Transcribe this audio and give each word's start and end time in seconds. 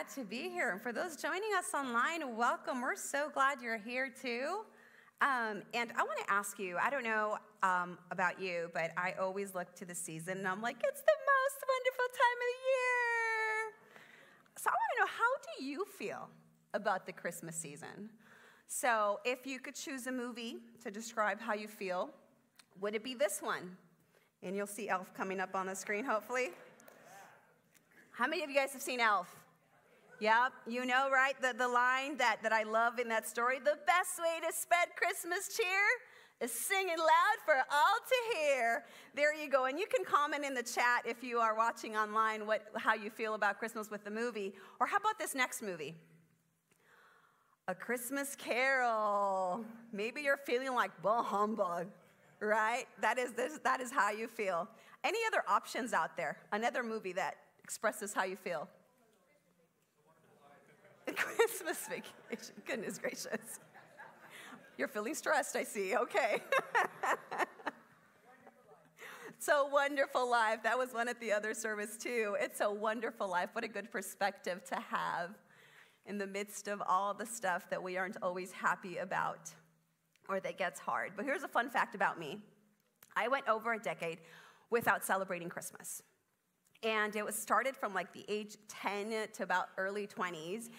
glad 0.00 0.14
to 0.14 0.24
be 0.24 0.48
here. 0.48 0.70
And 0.70 0.80
for 0.80 0.92
those 0.92 1.14
joining 1.16 1.50
us 1.58 1.74
online, 1.74 2.34
welcome. 2.34 2.80
We're 2.80 2.96
so 2.96 3.28
glad 3.34 3.60
you're 3.60 3.76
here 3.76 4.08
too. 4.08 4.60
Um, 5.20 5.62
and 5.74 5.92
I 5.92 6.02
want 6.02 6.18
to 6.26 6.32
ask 6.32 6.58
you 6.58 6.78
I 6.80 6.88
don't 6.88 7.04
know 7.04 7.36
um, 7.62 7.98
about 8.10 8.40
you, 8.40 8.70
but 8.72 8.92
I 8.96 9.12
always 9.20 9.54
look 9.54 9.74
to 9.74 9.84
the 9.84 9.94
season 9.94 10.38
and 10.38 10.48
I'm 10.48 10.62
like, 10.62 10.76
it's 10.82 11.02
the 11.02 11.18
most 11.34 11.64
wonderful 11.68 12.04
time 12.14 12.38
of 12.38 12.48
the 12.48 12.60
year. 12.70 13.72
So 14.56 14.70
I 14.70 14.72
want 14.72 14.90
to 14.94 15.00
know 15.00 15.10
how 15.18 15.58
do 15.58 15.64
you 15.64 15.84
feel 15.84 16.28
about 16.72 17.04
the 17.04 17.12
Christmas 17.12 17.54
season? 17.54 18.08
So 18.68 19.20
if 19.26 19.46
you 19.46 19.58
could 19.58 19.74
choose 19.74 20.06
a 20.06 20.12
movie 20.12 20.58
to 20.82 20.90
describe 20.90 21.40
how 21.40 21.52
you 21.52 21.68
feel, 21.68 22.08
would 22.80 22.94
it 22.94 23.04
be 23.04 23.12
this 23.12 23.40
one? 23.42 23.76
And 24.42 24.56
you'll 24.56 24.66
see 24.66 24.88
Elf 24.88 25.12
coming 25.12 25.40
up 25.40 25.54
on 25.54 25.66
the 25.66 25.74
screen, 25.74 26.06
hopefully. 26.06 26.52
How 28.12 28.26
many 28.26 28.42
of 28.42 28.48
you 28.48 28.56
guys 28.56 28.72
have 28.72 28.82
seen 28.82 29.00
Elf? 29.00 29.39
Yep, 30.20 30.52
you 30.66 30.84
know, 30.84 31.08
right? 31.10 31.34
The, 31.40 31.54
the 31.56 31.66
line 31.66 32.18
that, 32.18 32.42
that 32.42 32.52
I 32.52 32.62
love 32.62 32.98
in 32.98 33.08
that 33.08 33.26
story 33.26 33.58
the 33.58 33.78
best 33.86 34.18
way 34.18 34.46
to 34.46 34.54
spread 34.54 34.88
Christmas 34.94 35.56
cheer 35.56 36.44
is 36.44 36.52
singing 36.52 36.98
loud 36.98 37.38
for 37.44 37.54
all 37.54 37.98
to 38.06 38.38
hear. 38.38 38.84
There 39.14 39.34
you 39.34 39.48
go. 39.50 39.64
And 39.64 39.78
you 39.78 39.86
can 39.86 40.04
comment 40.04 40.44
in 40.44 40.52
the 40.52 40.62
chat 40.62 41.04
if 41.06 41.22
you 41.22 41.38
are 41.38 41.54
watching 41.56 41.96
online 41.96 42.46
what, 42.46 42.66
how 42.76 42.94
you 42.94 43.10
feel 43.10 43.34
about 43.34 43.58
Christmas 43.58 43.90
with 43.90 44.04
the 44.04 44.10
movie. 44.10 44.52
Or 44.78 44.86
how 44.86 44.98
about 44.98 45.18
this 45.18 45.34
next 45.34 45.62
movie? 45.62 45.94
A 47.68 47.74
Christmas 47.74 48.36
Carol. 48.36 49.64
Maybe 49.92 50.20
you're 50.20 50.38
feeling 50.38 50.74
like, 50.74 50.90
bah 51.02 51.22
humbug, 51.22 51.86
right? 52.40 52.86
That 53.00 53.18
is, 53.18 53.32
this, 53.32 53.58
that 53.64 53.80
is 53.80 53.90
how 53.90 54.10
you 54.10 54.28
feel. 54.28 54.68
Any 55.02 55.18
other 55.26 55.44
options 55.48 55.94
out 55.94 56.16
there? 56.16 56.36
Another 56.52 56.82
movie 56.82 57.12
that 57.14 57.36
expresses 57.62 58.12
how 58.12 58.24
you 58.24 58.36
feel? 58.36 58.68
Christmas 61.16 61.86
vacation. 61.88 62.54
Goodness 62.66 62.98
gracious. 62.98 63.60
You're 64.78 64.88
feeling 64.88 65.14
stressed, 65.14 65.56
I 65.56 65.64
see. 65.64 65.96
Okay. 65.96 66.38
A 69.52 69.68
wonderful 69.68 70.30
life. 70.30 70.62
That 70.62 70.78
was 70.78 70.94
one 70.94 71.08
at 71.08 71.18
the 71.18 71.32
other 71.32 71.54
service, 71.54 71.96
too. 71.96 72.36
It's 72.38 72.60
a 72.60 72.72
wonderful 72.72 73.28
life. 73.28 73.48
What 73.52 73.64
a 73.64 73.68
good 73.68 73.90
perspective 73.90 74.62
to 74.66 74.76
have 74.76 75.30
in 76.06 76.18
the 76.18 76.26
midst 76.26 76.68
of 76.68 76.80
all 76.86 77.14
the 77.14 77.26
stuff 77.26 77.68
that 77.68 77.82
we 77.82 77.96
aren't 77.96 78.16
always 78.22 78.52
happy 78.52 78.98
about 78.98 79.50
or 80.28 80.38
that 80.38 80.56
gets 80.56 80.78
hard. 80.78 81.12
But 81.16 81.24
here's 81.24 81.42
a 81.42 81.48
fun 81.48 81.68
fact 81.68 81.96
about 81.96 82.16
me 82.16 82.38
I 83.16 83.26
went 83.26 83.48
over 83.48 83.72
a 83.72 83.78
decade 83.78 84.18
without 84.70 85.04
celebrating 85.04 85.48
Christmas. 85.48 86.02
And 86.82 87.14
it 87.14 87.24
was 87.24 87.34
started 87.34 87.76
from 87.76 87.92
like 87.92 88.12
the 88.12 88.24
age 88.28 88.56
10 88.68 89.28
to 89.34 89.42
about 89.42 89.68
early 89.76 90.06
20s. 90.06 90.70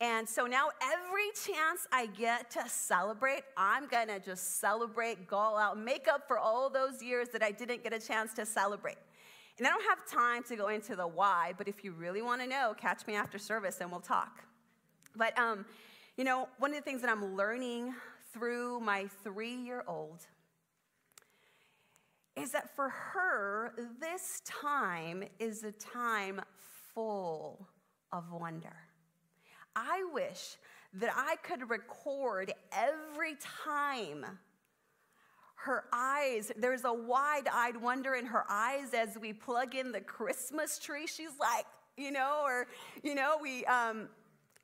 And 0.00 0.26
so 0.26 0.46
now 0.46 0.70
every 0.82 1.30
chance 1.44 1.86
I 1.92 2.06
get 2.06 2.50
to 2.52 2.66
celebrate, 2.68 3.42
I'm 3.56 3.86
gonna 3.86 4.18
just 4.18 4.58
celebrate, 4.58 5.26
go 5.26 5.36
out, 5.36 5.78
make 5.78 6.08
up 6.08 6.26
for 6.26 6.38
all 6.38 6.70
those 6.70 7.02
years 7.02 7.28
that 7.34 7.42
I 7.42 7.50
didn't 7.50 7.84
get 7.84 7.92
a 7.92 7.98
chance 7.98 8.32
to 8.34 8.46
celebrate. 8.46 8.96
And 9.58 9.66
I 9.66 9.70
don't 9.70 9.84
have 9.84 10.06
time 10.06 10.42
to 10.44 10.56
go 10.56 10.68
into 10.68 10.96
the 10.96 11.06
why, 11.06 11.52
but 11.58 11.68
if 11.68 11.84
you 11.84 11.92
really 11.92 12.22
wanna 12.22 12.46
know, 12.46 12.74
catch 12.78 13.06
me 13.06 13.14
after 13.14 13.38
service 13.38 13.82
and 13.82 13.90
we'll 13.90 14.00
talk. 14.00 14.42
But, 15.14 15.38
um, 15.38 15.66
you 16.16 16.24
know, 16.24 16.48
one 16.58 16.70
of 16.70 16.78
the 16.78 16.82
things 16.82 17.02
that 17.02 17.10
I'm 17.10 17.36
learning 17.36 17.94
through 18.32 18.80
my 18.80 19.06
three 19.22 19.54
year 19.54 19.84
old 19.86 20.24
is 22.40 22.52
that 22.52 22.74
for 22.74 22.88
her, 22.88 23.72
this 24.00 24.42
time 24.44 25.24
is 25.38 25.62
a 25.64 25.72
time 25.72 26.40
full 26.94 27.68
of 28.12 28.32
wonder. 28.32 28.76
I 29.76 30.04
wish 30.12 30.56
that 30.94 31.12
I 31.14 31.36
could 31.36 31.70
record 31.70 32.52
every 32.72 33.36
time 33.64 34.24
her 35.54 35.84
eyes, 35.92 36.50
there's 36.56 36.84
a 36.84 36.92
wide 36.92 37.46
eyed 37.52 37.76
wonder 37.76 38.14
in 38.14 38.24
her 38.24 38.44
eyes 38.48 38.94
as 38.94 39.18
we 39.20 39.32
plug 39.34 39.74
in 39.74 39.92
the 39.92 40.00
Christmas 40.00 40.78
tree. 40.78 41.06
She's 41.06 41.38
like, 41.38 41.66
you 41.98 42.10
know, 42.10 42.40
or, 42.44 42.66
you 43.02 43.14
know, 43.14 43.36
we, 43.40 43.66
um, 43.66 44.08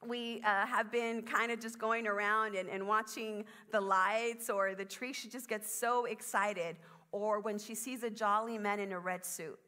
we 0.06 0.41
uh, 0.43 0.66
have 0.66 0.91
been 0.91 1.22
kind 1.22 1.53
of 1.53 1.60
just 1.60 1.78
going 1.78 2.06
around 2.06 2.54
and, 2.54 2.70
and 2.70 2.87
watching 2.88 3.44
the 3.72 3.81
lights 3.81 4.48
or 4.48 4.75
the 4.75 4.87
tree. 4.87 5.12
She 5.12 5.28
just 5.28 5.48
gets 5.48 5.70
so 5.70 6.06
excited 6.06 6.76
or 7.16 7.41
when 7.41 7.59
she 7.59 7.75
sees 7.75 8.03
a 8.03 8.10
jolly 8.10 8.59
man 8.59 8.81
in 8.81 8.93
a 8.93 8.99
red 8.99 9.25
suit. 9.25 9.59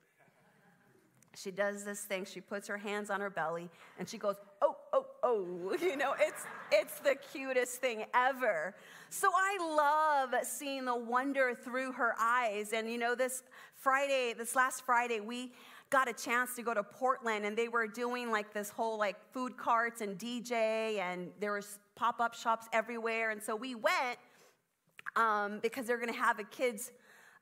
She 1.36 1.50
does 1.50 1.84
this 1.84 2.00
thing, 2.00 2.24
she 2.24 2.40
puts 2.40 2.66
her 2.66 2.76
hands 2.76 3.10
on 3.10 3.20
her 3.20 3.30
belly 3.30 3.70
and 3.98 4.08
she 4.08 4.18
goes, 4.18 4.36
oh, 4.60 4.76
oh, 4.92 5.06
oh. 5.22 5.76
You 5.80 5.96
know, 5.96 6.14
it's, 6.18 6.44
it's 6.72 6.98
the 7.00 7.14
cutest 7.32 7.80
thing 7.80 8.04
ever. 8.12 8.74
So 9.10 9.28
I 9.32 10.30
love 10.30 10.44
seeing 10.44 10.84
the 10.84 10.96
wonder 10.96 11.54
through 11.54 11.92
her 11.92 12.14
eyes. 12.18 12.72
And 12.72 12.90
you 12.90 12.98
know, 12.98 13.14
this 13.14 13.44
Friday, 13.76 14.34
this 14.36 14.56
last 14.56 14.84
Friday, 14.84 15.20
we 15.20 15.52
got 15.90 16.08
a 16.08 16.12
chance 16.12 16.54
to 16.56 16.62
go 16.62 16.74
to 16.74 16.82
Portland 16.82 17.46
and 17.46 17.56
they 17.56 17.68
were 17.68 17.86
doing 17.86 18.30
like 18.30 18.52
this 18.52 18.68
whole 18.68 18.98
like 18.98 19.16
food 19.32 19.56
carts 19.56 20.00
and 20.00 20.18
DJ 20.18 20.98
and 20.98 21.30
there 21.40 21.52
was 21.52 21.78
pop-up 21.94 22.34
shops 22.34 22.66
everywhere. 22.72 23.30
And 23.30 23.42
so 23.42 23.54
we 23.54 23.74
went 23.74 24.18
um, 25.16 25.60
because 25.62 25.86
they're 25.86 25.98
gonna 25.98 26.12
have 26.12 26.38
a 26.38 26.44
kids 26.44 26.92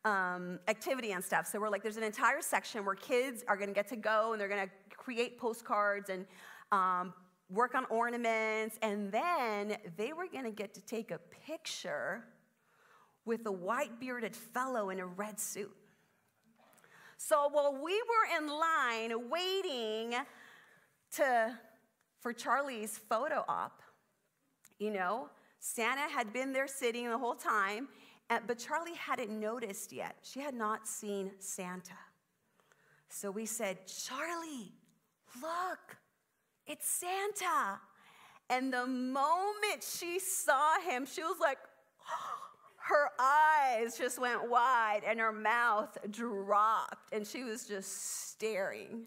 um, 0.06 0.60
activity 0.68 1.12
and 1.12 1.22
stuff. 1.22 1.46
So 1.46 1.58
we're 1.58 1.68
like, 1.68 1.82
there's 1.82 1.96
an 1.96 2.04
entire 2.04 2.40
section 2.40 2.84
where 2.84 2.94
kids 2.94 3.44
are 3.48 3.56
going 3.56 3.68
to 3.68 3.74
get 3.74 3.88
to 3.88 3.96
go 3.96 4.32
and 4.32 4.40
they're 4.40 4.48
going 4.48 4.64
to 4.64 4.96
create 4.96 5.36
postcards 5.36 6.08
and 6.10 6.24
um, 6.70 7.12
work 7.50 7.74
on 7.74 7.84
ornaments. 7.90 8.78
And 8.82 9.10
then 9.10 9.76
they 9.96 10.12
were 10.12 10.28
going 10.28 10.44
to 10.44 10.52
get 10.52 10.72
to 10.74 10.80
take 10.80 11.10
a 11.10 11.18
picture 11.18 12.22
with 13.24 13.44
a 13.46 13.52
white 13.52 13.98
bearded 13.98 14.36
fellow 14.36 14.90
in 14.90 15.00
a 15.00 15.06
red 15.06 15.40
suit. 15.40 15.74
So 17.18 17.48
while 17.50 17.72
we 17.72 17.94
were 17.94 18.38
in 18.38 18.46
line 18.46 19.28
waiting 19.28 20.14
to, 21.16 21.58
for 22.20 22.32
Charlie's 22.32 22.96
photo 22.96 23.44
op, 23.48 23.82
you 24.78 24.92
know, 24.92 25.30
Santa 25.58 26.02
had 26.02 26.32
been 26.32 26.52
there 26.52 26.68
sitting 26.68 27.10
the 27.10 27.18
whole 27.18 27.34
time 27.34 27.88
Uh, 28.28 28.38
but 28.46 28.58
Charlie 28.58 28.94
hadn't 28.94 29.30
noticed 29.30 29.92
yet. 29.92 30.16
She 30.22 30.40
had 30.40 30.54
not 30.54 30.86
seen 30.86 31.30
Santa. 31.38 31.92
So 33.08 33.30
we 33.30 33.46
said, 33.46 33.78
Charlie, 33.86 34.72
look, 35.40 35.96
it's 36.66 36.88
Santa. 36.88 37.80
And 38.50 38.72
the 38.72 38.86
moment 38.86 39.82
she 39.82 40.18
saw 40.18 40.80
him, 40.80 41.06
she 41.06 41.22
was 41.22 41.36
like, 41.40 41.58
her 42.76 43.08
eyes 43.18 43.96
just 43.96 44.20
went 44.20 44.48
wide 44.48 45.02
and 45.06 45.18
her 45.18 45.32
mouth 45.32 45.96
dropped, 46.10 47.12
and 47.12 47.26
she 47.26 47.42
was 47.42 47.66
just 47.66 48.30
staring. 48.30 49.06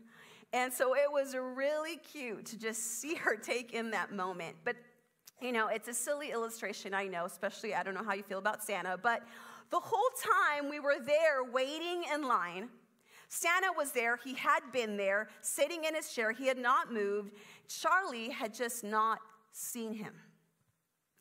And 0.52 0.74
so 0.74 0.96
it 0.96 1.12
was 1.12 1.35
really 1.35 1.97
cute 1.97 2.46
to 2.47 2.59
just 2.59 3.00
see 3.00 3.16
her 3.16 3.35
take 3.35 3.74
in 3.74 3.91
that 3.91 4.12
moment. 4.12 4.56
But 4.66 4.75
you 5.42 5.52
know, 5.52 5.68
it's 5.68 5.88
a 5.88 5.94
silly 5.94 6.32
illustration, 6.32 6.94
I 6.94 7.08
know, 7.08 7.26
especially 7.26 7.74
I 7.74 7.84
don't 7.84 7.94
know 7.94 8.04
how 8.04 8.14
you 8.14 8.24
feel 8.24 8.40
about 8.40 8.64
Santa, 8.64 8.98
but 8.98 9.24
the 9.70 9.80
whole 9.80 10.10
time 10.58 10.70
we 10.70 10.80
were 10.80 10.98
there 11.06 11.44
waiting 11.44 12.04
in 12.14 12.28
line, 12.28 12.70
Santa 13.28 13.68
was 13.78 13.92
there, 13.92 14.18
he 14.24 14.34
had 14.34 14.62
been 14.74 14.98
there, 14.98 15.30
sitting 15.42 15.84
in 15.84 15.94
his 15.94 16.12
chair, 16.12 16.32
he 16.32 16.48
had 16.48 16.58
not 16.58 16.92
moved. 16.92 17.34
Charlie 17.68 18.30
had 18.30 18.54
just 18.54 18.84
not 18.84 19.20
seen 19.52 19.94
him. 19.94 20.14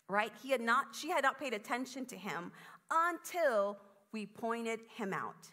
Right? 0.08 0.32
He 0.42 0.50
had 0.50 0.62
not 0.62 0.96
she 0.98 1.10
had 1.10 1.22
not 1.22 1.38
paid 1.38 1.52
attention 1.52 2.06
to 2.06 2.16
him 2.16 2.50
until 2.90 3.76
we 4.10 4.24
pointed 4.24 4.80
him 4.96 5.12
out. 5.12 5.48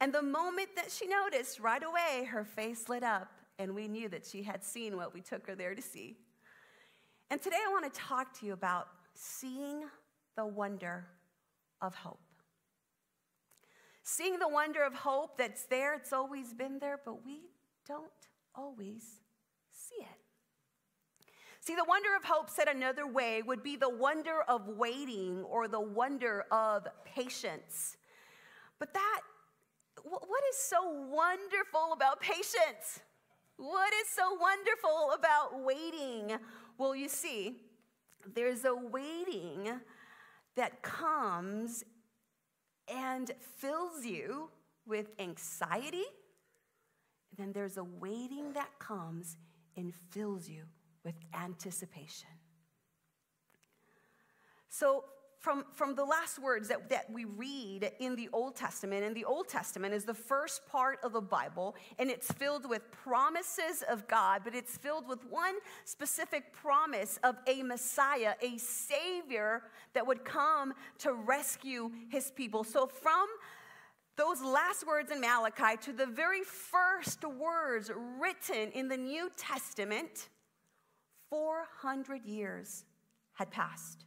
And 0.00 0.12
the 0.12 0.20
moment 0.20 0.68
that 0.76 0.90
she 0.90 1.06
noticed, 1.06 1.60
right 1.60 1.82
away 1.82 2.28
her 2.30 2.44
face 2.44 2.90
lit 2.90 3.02
up 3.02 3.32
and 3.58 3.74
we 3.74 3.88
knew 3.88 4.10
that 4.10 4.26
she 4.26 4.42
had 4.42 4.62
seen 4.62 4.98
what 4.98 5.14
we 5.14 5.22
took 5.22 5.46
her 5.46 5.54
there 5.54 5.74
to 5.74 5.80
see. 5.80 6.18
And 7.30 7.42
today 7.42 7.56
I 7.66 7.70
want 7.72 7.92
to 7.92 8.00
talk 8.00 8.38
to 8.40 8.46
you 8.46 8.52
about 8.52 8.88
seeing 9.14 9.82
the 10.36 10.46
wonder 10.46 11.06
of 11.82 11.94
hope. 11.94 12.20
Seeing 14.04 14.38
the 14.38 14.48
wonder 14.48 14.84
of 14.84 14.94
hope 14.94 15.36
that's 15.36 15.64
there, 15.64 15.94
it's 15.94 16.12
always 16.12 16.54
been 16.54 16.78
there, 16.78 17.00
but 17.04 17.24
we 17.26 17.40
don't 17.86 18.10
always 18.54 19.02
see 19.72 20.00
it. 20.00 21.26
See, 21.60 21.74
the 21.74 21.84
wonder 21.88 22.10
of 22.16 22.22
hope, 22.22 22.48
said 22.48 22.68
another 22.68 23.08
way, 23.08 23.42
would 23.42 23.64
be 23.64 23.74
the 23.74 23.90
wonder 23.90 24.42
of 24.46 24.68
waiting 24.68 25.42
or 25.42 25.66
the 25.66 25.80
wonder 25.80 26.44
of 26.52 26.86
patience. 27.04 27.96
But 28.78 28.94
that, 28.94 29.20
what 30.04 30.44
is 30.50 30.56
so 30.56 30.88
wonderful 30.88 31.92
about 31.92 32.20
patience? 32.20 33.00
What 33.56 33.92
is 33.94 34.08
so 34.14 34.38
wonderful 34.40 35.12
about 35.18 35.64
waiting 35.64 36.38
well, 36.78 36.94
you 36.94 37.08
see, 37.08 37.56
there's 38.34 38.64
a 38.64 38.74
waiting 38.74 39.80
that 40.56 40.82
comes 40.82 41.84
and 42.88 43.30
fills 43.58 44.04
you 44.04 44.50
with 44.86 45.08
anxiety. 45.18 46.04
And 47.30 47.38
then 47.38 47.52
there's 47.52 47.76
a 47.76 47.84
waiting 47.84 48.52
that 48.52 48.70
comes 48.78 49.36
and 49.76 49.92
fills 50.10 50.48
you 50.48 50.64
with 51.04 51.14
anticipation. 51.34 52.28
So, 54.68 55.04
from, 55.46 55.64
from 55.74 55.94
the 55.94 56.04
last 56.04 56.40
words 56.40 56.66
that, 56.66 56.88
that 56.88 57.08
we 57.08 57.24
read 57.24 57.92
in 58.00 58.16
the 58.16 58.28
Old 58.32 58.56
Testament, 58.56 59.04
and 59.04 59.14
the 59.14 59.24
Old 59.24 59.46
Testament 59.46 59.94
is 59.94 60.04
the 60.04 60.12
first 60.12 60.66
part 60.66 60.98
of 61.04 61.12
the 61.12 61.20
Bible, 61.20 61.76
and 62.00 62.10
it's 62.10 62.32
filled 62.32 62.68
with 62.68 62.90
promises 62.90 63.84
of 63.88 64.08
God, 64.08 64.40
but 64.42 64.56
it's 64.56 64.76
filled 64.76 65.06
with 65.06 65.20
one 65.30 65.54
specific 65.84 66.52
promise 66.52 67.20
of 67.22 67.36
a 67.46 67.62
Messiah, 67.62 68.34
a 68.42 68.58
Savior 68.58 69.62
that 69.94 70.04
would 70.04 70.24
come 70.24 70.74
to 70.98 71.12
rescue 71.12 71.92
his 72.08 72.32
people. 72.32 72.64
So, 72.64 72.88
from 72.88 73.28
those 74.16 74.42
last 74.42 74.84
words 74.84 75.12
in 75.12 75.20
Malachi 75.20 75.76
to 75.82 75.92
the 75.92 76.06
very 76.06 76.42
first 76.42 77.24
words 77.24 77.88
written 78.20 78.72
in 78.72 78.88
the 78.88 78.96
New 78.96 79.30
Testament, 79.36 80.28
400 81.30 82.24
years 82.24 82.84
had 83.34 83.52
passed. 83.52 84.06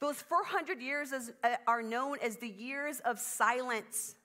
Those 0.00 0.16
400 0.16 0.80
years 0.80 1.12
is, 1.12 1.32
uh, 1.42 1.56
are 1.66 1.82
known 1.82 2.18
as 2.22 2.36
the 2.36 2.48
years 2.48 3.00
of 3.00 3.18
silence 3.18 4.16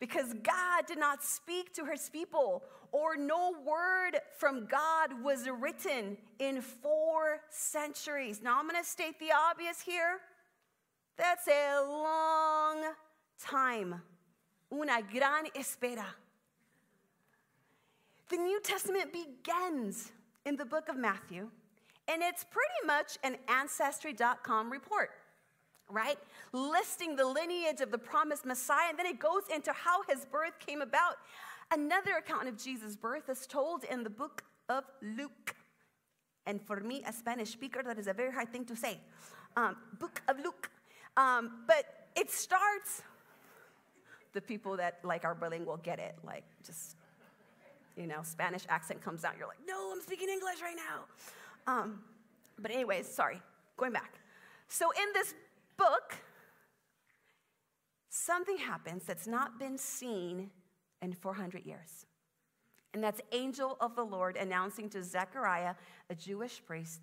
because 0.00 0.34
God 0.42 0.86
did 0.88 0.98
not 0.98 1.22
speak 1.22 1.72
to 1.74 1.84
his 1.84 2.10
people, 2.10 2.64
or 2.90 3.16
no 3.16 3.54
word 3.64 4.18
from 4.36 4.66
God 4.66 5.22
was 5.22 5.48
written 5.48 6.16
in 6.40 6.60
four 6.60 7.40
centuries. 7.50 8.40
Now, 8.42 8.58
I'm 8.58 8.68
going 8.68 8.82
to 8.82 8.88
state 8.88 9.20
the 9.20 9.30
obvious 9.32 9.80
here. 9.80 10.18
That's 11.16 11.46
a 11.46 11.82
long 11.86 12.82
time. 13.40 14.02
Una 14.72 15.02
gran 15.02 15.44
espera. 15.54 16.06
The 18.28 18.38
New 18.38 18.60
Testament 18.60 19.12
begins 19.12 20.10
in 20.44 20.56
the 20.56 20.64
book 20.64 20.88
of 20.88 20.96
Matthew 20.96 21.48
and 22.08 22.22
it's 22.22 22.44
pretty 22.44 22.86
much 22.86 23.18
an 23.22 23.36
Ancestry.com 23.48 24.70
report, 24.70 25.10
right? 25.88 26.18
Listing 26.52 27.16
the 27.16 27.24
lineage 27.24 27.80
of 27.80 27.90
the 27.90 27.98
promised 27.98 28.44
Messiah. 28.44 28.88
And 28.90 28.98
then 28.98 29.06
it 29.06 29.18
goes 29.18 29.42
into 29.54 29.72
how 29.72 30.02
his 30.08 30.24
birth 30.24 30.58
came 30.58 30.82
about. 30.82 31.16
Another 31.70 32.16
account 32.18 32.48
of 32.48 32.56
Jesus' 32.56 32.96
birth 32.96 33.28
is 33.28 33.46
told 33.46 33.84
in 33.84 34.02
the 34.02 34.10
book 34.10 34.42
of 34.68 34.84
Luke. 35.00 35.54
And 36.46 36.60
for 36.60 36.80
me, 36.80 37.02
a 37.06 37.12
Spanish 37.12 37.50
speaker, 37.50 37.82
that 37.84 37.98
is 37.98 38.08
a 38.08 38.12
very 38.12 38.32
hard 38.32 38.50
thing 38.50 38.64
to 38.66 38.76
say. 38.76 38.98
Um, 39.56 39.76
book 39.98 40.20
of 40.28 40.38
Luke. 40.38 40.70
Um, 41.16 41.64
but 41.66 42.08
it 42.16 42.30
starts, 42.30 43.02
the 44.32 44.40
people 44.40 44.76
that 44.76 44.98
like 45.04 45.24
are 45.24 45.34
bilingual 45.34 45.76
get 45.76 45.98
it, 45.98 46.16
like 46.24 46.44
just, 46.64 46.96
you 47.96 48.06
know, 48.06 48.20
Spanish 48.22 48.64
accent 48.68 49.02
comes 49.02 49.24
out. 49.24 49.34
You're 49.38 49.46
like, 49.46 49.58
no, 49.66 49.92
I'm 49.92 50.00
speaking 50.00 50.28
English 50.28 50.60
right 50.62 50.76
now. 50.76 51.04
Um, 51.66 52.00
but, 52.58 52.70
anyways, 52.70 53.06
sorry, 53.06 53.40
going 53.76 53.92
back. 53.92 54.14
So, 54.68 54.90
in 54.90 55.12
this 55.12 55.34
book, 55.76 56.16
something 58.08 58.58
happens 58.58 59.04
that's 59.04 59.26
not 59.26 59.58
been 59.58 59.78
seen 59.78 60.50
in 61.00 61.12
400 61.12 61.66
years. 61.66 62.06
And 62.94 63.02
that's 63.02 63.20
angel 63.32 63.76
of 63.80 63.96
the 63.96 64.04
Lord 64.04 64.36
announcing 64.36 64.88
to 64.90 65.02
Zechariah, 65.02 65.74
a 66.10 66.14
Jewish 66.14 66.62
priest, 66.64 67.00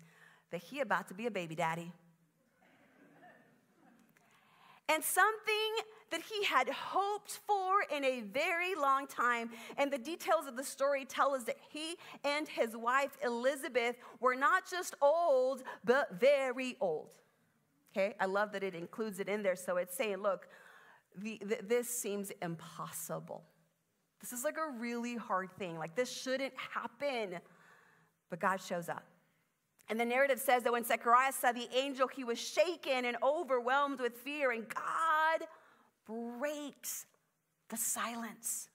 that 0.50 0.62
he 0.62 0.80
about 0.80 1.08
to 1.08 1.14
be 1.14 1.26
a 1.26 1.30
baby 1.30 1.54
daddy. 1.54 1.92
and 4.88 5.02
something 5.02 5.72
that 6.10 6.20
he 6.22 6.44
had 6.44 6.68
hoped 6.68 7.40
for 7.46 7.84
in 7.94 8.04
a 8.04 8.22
very 8.22 8.74
long 8.74 9.06
time. 9.06 9.50
And 9.76 9.92
the 9.92 9.98
details 9.98 10.46
of 10.46 10.56
the 10.56 10.64
story 10.64 11.04
tell 11.04 11.34
us 11.34 11.44
that 11.44 11.56
he 11.70 11.96
and 12.24 12.48
his 12.48 12.76
wife 12.76 13.16
Elizabeth 13.24 13.96
were 14.20 14.34
not 14.34 14.68
just 14.70 14.94
old, 15.00 15.62
but 15.84 16.20
very 16.20 16.76
old. 16.80 17.14
Okay, 17.92 18.14
I 18.20 18.26
love 18.26 18.52
that 18.52 18.62
it 18.62 18.74
includes 18.74 19.18
it 19.18 19.28
in 19.28 19.42
there. 19.42 19.56
So 19.56 19.76
it's 19.76 19.96
saying, 19.96 20.18
look, 20.18 20.48
the, 21.16 21.40
the, 21.44 21.58
this 21.66 21.88
seems 21.88 22.30
impossible. 22.40 23.42
This 24.20 24.32
is 24.32 24.44
like 24.44 24.58
a 24.58 24.78
really 24.78 25.16
hard 25.16 25.50
thing. 25.58 25.78
Like, 25.78 25.96
this 25.96 26.10
shouldn't 26.10 26.52
happen. 26.56 27.40
But 28.28 28.38
God 28.38 28.60
shows 28.60 28.88
up. 28.88 29.04
And 29.88 29.98
the 29.98 30.04
narrative 30.04 30.38
says 30.38 30.62
that 30.62 30.72
when 30.72 30.84
Zechariah 30.84 31.32
saw 31.32 31.50
the 31.50 31.68
angel, 31.74 32.06
he 32.06 32.22
was 32.22 32.38
shaken 32.38 33.06
and 33.06 33.16
overwhelmed 33.24 33.98
with 33.98 34.16
fear, 34.18 34.52
and 34.52 34.68
God 34.68 34.99
breaks 36.10 37.06
the 37.68 37.76
silence. 37.76 38.68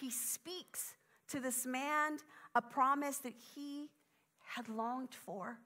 He 0.00 0.10
speaks 0.10 0.94
to 1.28 1.40
this 1.40 1.66
man 1.66 2.18
a 2.54 2.62
promise 2.62 3.18
that 3.18 3.34
he 3.54 3.90
had 4.44 4.68
longed 4.68 5.14
for, 5.14 5.58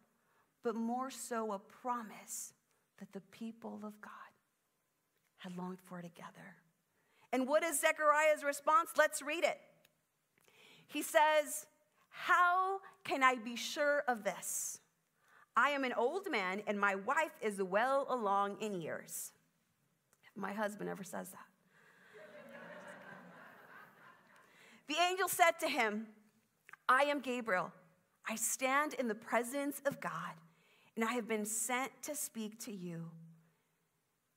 but 0.63 0.75
more 0.75 1.11
so 1.11 1.53
a 1.53 1.59
promise 1.59 2.53
that 2.99 3.13
the 3.13 3.23
people 3.31 3.81
of 3.85 4.01
God 4.01 4.13
had 5.39 5.57
longed 5.57 5.81
for 5.81 6.03
together. 6.03 6.57
And 7.33 7.49
what 7.49 7.63
is 7.63 7.81
Zechariah's 7.81 8.45
response? 8.45 8.91
Let's 8.99 9.23
read 9.23 9.45
it. 9.45 9.59
He 10.87 11.03
says, 11.03 11.67
How 12.11 12.81
can 13.05 13.23
I 13.23 13.37
be 13.37 13.57
sure 13.57 14.03
of 14.07 14.25
this? 14.25 14.81
I 15.57 15.71
am 15.71 15.85
an 15.85 15.93
old 15.95 16.31
man, 16.31 16.63
and 16.67 16.79
my 16.79 16.95
wife 16.95 17.33
is 17.41 17.63
well 17.63 18.07
along 18.09 18.57
in 18.61 18.81
years. 18.81 19.33
My 20.37 20.53
husband 20.53 20.89
ever 20.89 21.05
says 21.05 21.31
that. 21.31 21.47
the 24.89 24.97
angel 25.11 25.29
said 25.29 25.53
to 25.61 25.69
him, 25.69 26.07
I 26.89 27.03
am 27.03 27.21
Gabriel. 27.21 27.73
I 28.29 28.37
stand 28.37 28.95
in 28.95 29.09
the 29.09 29.15
presence 29.15 29.83
of 29.85 30.01
God, 30.01 30.35
and 30.97 31.05
I 31.05 31.13
have 31.13 31.27
been 31.27 31.45
sent 31.45 31.91
to 32.03 32.15
speak 32.15 32.59
to 32.61 32.73
you 32.73 33.11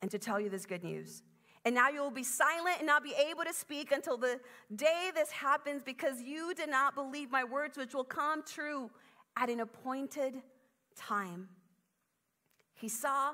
and 0.02 0.10
to 0.12 0.20
tell 0.20 0.40
you 0.40 0.50
this 0.50 0.66
good 0.66 0.84
news. 0.84 1.24
And 1.66 1.74
now 1.74 1.90
you 1.90 2.02
will 2.02 2.12
be 2.12 2.24
silent 2.24 2.78
and 2.78 2.86
not 2.86 3.04
be 3.04 3.14
able 3.30 3.44
to 3.44 3.54
speak 3.54 3.92
until 3.92 4.18
the 4.18 4.40
day 4.76 5.10
this 5.16 5.32
happens 5.32 5.82
because 5.84 6.22
you 6.22 6.54
did 6.54 6.70
not 6.70 6.94
believe 6.94 7.32
my 7.32 7.44
words, 7.44 7.76
which 7.76 7.94
will 7.94 8.04
come 8.04 8.44
true 8.44 8.92
at 9.36 9.50
an 9.50 9.60
appointed 9.60 10.36
time. 10.96 11.50
He 12.76 12.88
saw 12.88 13.32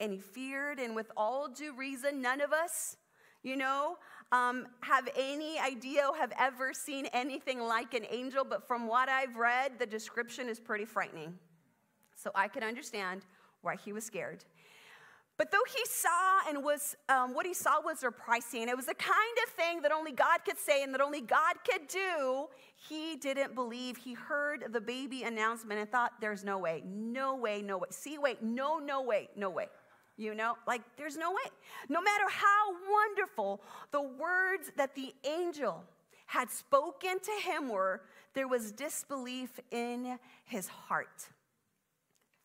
and 0.00 0.12
he 0.12 0.18
feared, 0.18 0.78
and 0.78 0.94
with 0.94 1.10
all 1.16 1.48
due 1.48 1.74
reason, 1.74 2.20
none 2.20 2.40
of 2.40 2.52
us, 2.52 2.96
you 3.42 3.56
know, 3.56 3.96
um, 4.32 4.66
have 4.80 5.08
any 5.16 5.58
idea, 5.58 6.08
have 6.18 6.32
ever 6.38 6.72
seen 6.72 7.06
anything 7.12 7.60
like 7.60 7.94
an 7.94 8.04
angel, 8.10 8.44
but 8.44 8.66
from 8.66 8.86
what 8.86 9.08
I've 9.08 9.36
read, 9.36 9.78
the 9.78 9.86
description 9.86 10.48
is 10.48 10.58
pretty 10.58 10.84
frightening. 10.84 11.34
So 12.16 12.30
I 12.34 12.48
can 12.48 12.62
understand 12.62 13.22
why 13.62 13.76
he 13.76 13.92
was 13.92 14.04
scared. 14.04 14.44
But 15.36 15.50
though 15.50 15.64
he 15.66 15.84
saw 15.86 16.48
and 16.48 16.62
was, 16.62 16.96
um, 17.08 17.34
what 17.34 17.44
he 17.44 17.54
saw 17.54 17.80
was 17.84 17.98
surprising, 17.98 18.68
it 18.68 18.76
was 18.76 18.86
the 18.86 18.94
kind 18.94 19.36
of 19.44 19.52
thing 19.54 19.82
that 19.82 19.90
only 19.90 20.12
God 20.12 20.44
could 20.44 20.58
say 20.58 20.84
and 20.84 20.94
that 20.94 21.00
only 21.00 21.20
God 21.20 21.56
could 21.68 21.88
do, 21.88 22.46
he 22.76 23.16
didn't 23.16 23.54
believe. 23.54 23.96
He 23.96 24.14
heard 24.14 24.66
the 24.72 24.80
baby 24.80 25.24
announcement 25.24 25.80
and 25.80 25.90
thought, 25.90 26.12
there's 26.20 26.44
no 26.44 26.58
way, 26.58 26.84
no 26.86 27.34
way, 27.34 27.62
no 27.62 27.78
way. 27.78 27.88
See, 27.90 28.16
wait, 28.16 28.42
no, 28.44 28.78
no 28.78 29.02
way, 29.02 29.28
no 29.36 29.50
way. 29.50 29.66
You 30.16 30.34
know, 30.34 30.56
like 30.66 30.82
there's 30.96 31.16
no 31.16 31.30
way. 31.30 31.50
No 31.88 32.00
matter 32.00 32.24
how 32.28 32.72
wonderful 32.90 33.60
the 33.90 34.02
words 34.02 34.70
that 34.76 34.94
the 34.94 35.12
angel 35.24 35.82
had 36.26 36.50
spoken 36.50 37.18
to 37.20 37.50
him 37.50 37.68
were, 37.68 38.02
there 38.32 38.48
was 38.48 38.72
disbelief 38.72 39.58
in 39.70 40.18
his 40.44 40.68
heart. 40.68 41.28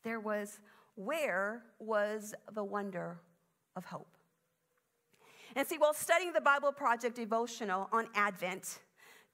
There 0.03 0.19
was, 0.19 0.59
where 0.95 1.63
was 1.79 2.33
the 2.53 2.63
wonder 2.63 3.19
of 3.75 3.85
hope? 3.85 4.07
And 5.55 5.67
see, 5.67 5.77
while 5.77 5.93
studying 5.93 6.33
the 6.33 6.41
Bible 6.41 6.71
Project 6.71 7.15
devotional 7.15 7.89
on 7.91 8.07
Advent, 8.15 8.79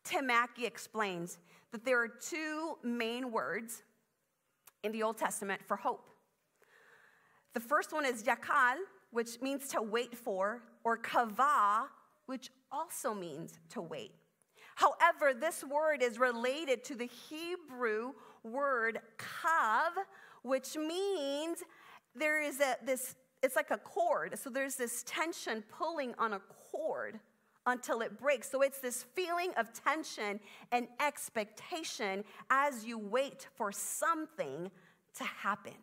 Tim 0.03 0.27
Mackie 0.27 0.65
explains 0.65 1.37
that 1.71 1.83
there 1.83 2.01
are 2.01 2.07
two 2.07 2.77
main 2.83 3.31
words 3.31 3.83
in 4.83 4.91
the 4.91 5.03
Old 5.03 5.17
Testament 5.17 5.61
for 5.67 5.75
hope. 5.75 6.09
The 7.55 7.61
first 7.61 7.93
one 7.93 8.05
is 8.05 8.21
yakal, 8.23 8.75
which 9.11 9.41
means 9.41 9.69
to 9.69 9.81
wait 9.81 10.15
for, 10.15 10.61
or 10.83 10.97
kava, 10.97 11.87
which 12.25 12.51
also 12.69 13.13
means 13.13 13.59
to 13.69 13.81
wait. 13.81 14.11
However, 14.75 15.33
this 15.33 15.63
word 15.63 16.03
is 16.03 16.19
related 16.19 16.83
to 16.83 16.95
the 16.95 17.07
Hebrew 17.29 18.11
word 18.43 18.99
kav, 19.17 19.91
which 20.43 20.75
means 20.75 21.63
there 22.13 22.41
is 22.41 22.59
a, 22.59 22.75
this, 22.85 23.15
it's 23.41 23.55
like 23.55 23.71
a 23.71 23.77
cord. 23.77 24.37
So 24.37 24.49
there's 24.49 24.75
this 24.75 25.03
tension 25.07 25.63
pulling 25.71 26.13
on 26.17 26.33
a 26.33 26.41
cord 26.71 27.21
until 27.65 28.01
it 28.01 28.19
breaks. 28.19 28.51
So 28.51 28.63
it's 28.63 28.79
this 28.79 29.03
feeling 29.15 29.51
of 29.55 29.69
tension 29.71 30.41
and 30.73 30.89
expectation 30.99 32.25
as 32.49 32.83
you 32.83 32.97
wait 32.97 33.47
for 33.55 33.71
something 33.71 34.69
to 35.15 35.23
happen. 35.23 35.73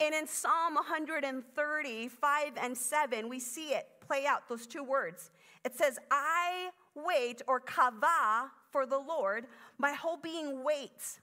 And 0.00 0.14
in 0.14 0.26
Psalm 0.26 0.74
130, 0.74 2.08
5 2.08 2.52
and 2.60 2.76
7, 2.76 3.28
we 3.28 3.38
see 3.38 3.68
it 3.68 3.86
play 4.00 4.26
out, 4.26 4.48
those 4.48 4.66
two 4.66 4.82
words. 4.82 5.30
It 5.64 5.76
says, 5.76 5.98
I 6.10 6.70
wait, 6.94 7.40
or 7.46 7.60
kava 7.60 8.50
for 8.70 8.84
the 8.86 8.98
Lord. 8.98 9.46
My 9.78 9.92
whole 9.92 10.16
being 10.16 10.64
waits. 10.64 11.20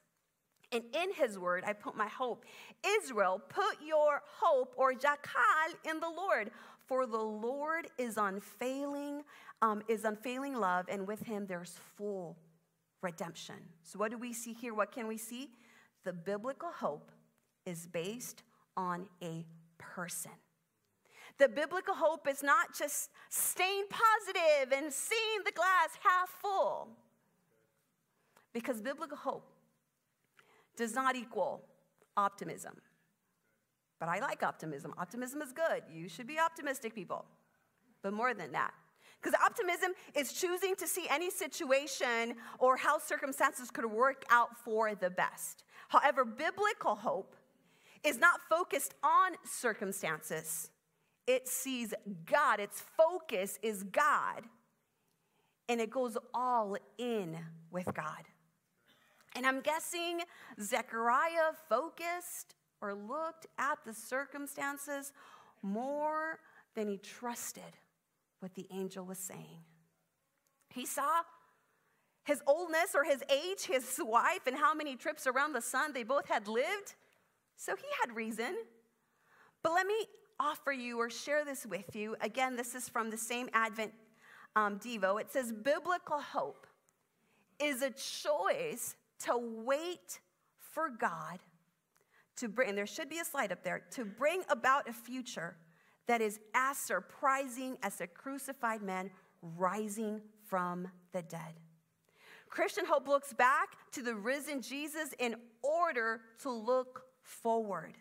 And 0.72 0.84
in 0.94 1.14
his 1.14 1.38
word, 1.38 1.64
I 1.66 1.74
put 1.74 1.96
my 1.96 2.08
hope. 2.08 2.46
Israel, 3.02 3.42
put 3.50 3.78
your 3.86 4.22
hope 4.40 4.74
or 4.78 4.94
jakal 4.94 5.74
in 5.90 6.00
the 6.00 6.10
Lord, 6.10 6.52
for 6.86 7.06
the 7.06 7.18
Lord 7.18 7.88
is 7.98 8.18
unfailing, 8.18 9.24
um, 9.62 9.82
is 9.88 10.06
unfailing 10.06 10.56
love, 10.56 10.86
and 10.90 11.08
with 11.08 11.24
him 11.24 11.48
there's 11.48 11.80
full 11.98 12.38
redemption. 13.02 13.56
So, 13.84 13.98
what 13.98 14.12
do 14.12 14.18
we 14.18 14.32
see 14.32 14.54
here? 14.54 14.74
What 14.74 14.92
can 14.92 15.08
we 15.08 15.18
see? 15.18 15.50
The 16.04 16.14
biblical 16.14 16.70
hope 16.70 17.12
is 17.66 17.88
based 17.88 18.44
on 18.80 19.08
a 19.22 19.46
person. 19.78 20.32
The 21.38 21.50
biblical 21.50 21.94
hope 21.94 22.28
is 22.30 22.42
not 22.42 22.74
just 22.74 23.10
staying 23.30 23.84
positive 23.90 24.72
and 24.72 24.92
seeing 24.92 25.40
the 25.46 25.52
glass 25.52 25.90
half 26.02 26.30
full. 26.42 26.88
Because 28.54 28.82
biblical 28.82 29.18
hope 29.18 29.52
does 30.78 30.96
not 30.96 31.16
equal 31.16 31.62
optimism. 32.16 32.76
But 34.00 34.08
I 34.08 34.20
like 34.20 34.44
optimism. 34.44 34.94
Optimism 34.98 35.42
is 35.42 35.52
good. 35.52 35.84
You 35.94 36.08
should 36.08 36.26
be 36.26 36.40
optimistic, 36.40 36.96
people. 36.96 37.26
But 38.02 38.14
more 38.14 38.34
than 38.34 38.54
that, 38.54 38.74
because 39.22 39.38
optimism 39.46 39.92
is 40.16 40.32
choosing 40.32 40.74
to 40.78 40.88
see 40.88 41.06
any 41.10 41.30
situation 41.30 42.36
or 42.60 42.78
how 42.78 42.98
circumstances 42.98 43.70
could 43.70 43.86
work 43.86 44.24
out 44.30 44.58
for 44.58 44.96
the 44.96 45.10
best. 45.10 45.66
However, 45.90 46.24
biblical 46.24 46.96
hope 46.96 47.36
is 48.04 48.18
not 48.18 48.40
focused 48.50 48.96
on 49.04 49.34
circumstances, 49.44 50.70
it 51.28 51.48
sees 51.48 51.94
God. 52.26 52.60
Its 52.60 52.82
focus 52.98 53.60
is 53.62 53.84
God. 53.84 54.44
And 55.68 55.80
it 55.80 55.92
goes 55.92 56.18
all 56.34 56.76
in 56.98 57.38
with 57.70 57.94
God. 57.94 58.26
And 59.36 59.46
I'm 59.46 59.62
guessing 59.62 60.22
Zechariah 60.60 61.54
focused 61.68 62.56
or 62.82 62.96
looked 62.96 63.46
at 63.60 63.78
the 63.86 63.94
circumstances 63.94 65.14
more 65.62 66.40
than 66.76 66.88
he 66.88 66.98
trusted 66.98 67.78
what 68.40 68.56
the 68.56 68.66
angel 68.72 69.06
was 69.06 69.20
saying. 69.20 69.64
He 70.70 70.86
saw 70.86 71.22
his 72.24 72.42
oldness 72.48 72.96
or 72.96 73.04
his 73.04 73.24
age, 73.30 73.66
his 73.66 74.00
wife, 74.04 74.48
and 74.48 74.56
how 74.56 74.74
many 74.74 74.96
trips 74.96 75.28
around 75.28 75.54
the 75.54 75.62
sun 75.62 75.94
they 75.94 76.04
both 76.04 76.28
had 76.28 76.48
lived. 76.48 76.96
So 77.60 77.76
he 77.76 77.86
had 78.02 78.16
reason. 78.16 78.56
But 79.64 79.74
let 79.74 79.86
me 79.86 80.06
offer 80.40 80.72
you 80.72 80.98
or 80.98 81.10
share 81.10 81.44
this 81.44 81.66
with 81.66 81.94
you. 81.94 82.16
Again, 82.22 82.56
this 82.56 82.74
is 82.74 82.88
from 82.88 83.10
the 83.10 83.18
same 83.18 83.50
Advent 83.52 83.92
um, 84.56 84.80
Devo. 84.80 85.20
It 85.20 85.30
says, 85.30 85.52
Biblical 85.52 86.22
hope 86.22 86.66
is 87.60 87.82
a 87.82 87.90
choice 87.90 88.96
to 89.26 89.38
wait 89.38 90.22
for 90.58 90.90
God 90.90 91.40
to 92.38 92.48
bring, 92.48 92.70
and 92.70 92.78
there 92.78 92.88
should 92.88 93.10
be 93.10 93.20
a 93.20 93.26
slide 93.26 93.52
up 93.52 93.62
there, 93.62 93.82
to 93.92 94.06
bring 94.06 94.44
about 94.48 94.88
a 94.88 94.94
future 94.94 95.58
that 96.08 96.22
is 96.22 96.40
as 96.56 96.78
surprising 96.78 97.78
as 97.84 98.00
a 98.00 98.08
crucified 98.08 98.82
man 98.82 99.12
rising 99.42 100.22
from 100.46 100.88
the 101.12 101.24
dead. 101.24 101.60
Christian 102.48 102.86
hope 102.86 103.10
looks 103.10 103.34
back 103.34 103.76
to 103.92 104.02
the 104.02 104.16
risen 104.16 104.62
Jesus 104.62 105.10
in 105.20 105.36
order 105.62 106.22
to 106.42 106.50
look 106.50 107.04
forward. 107.30 107.96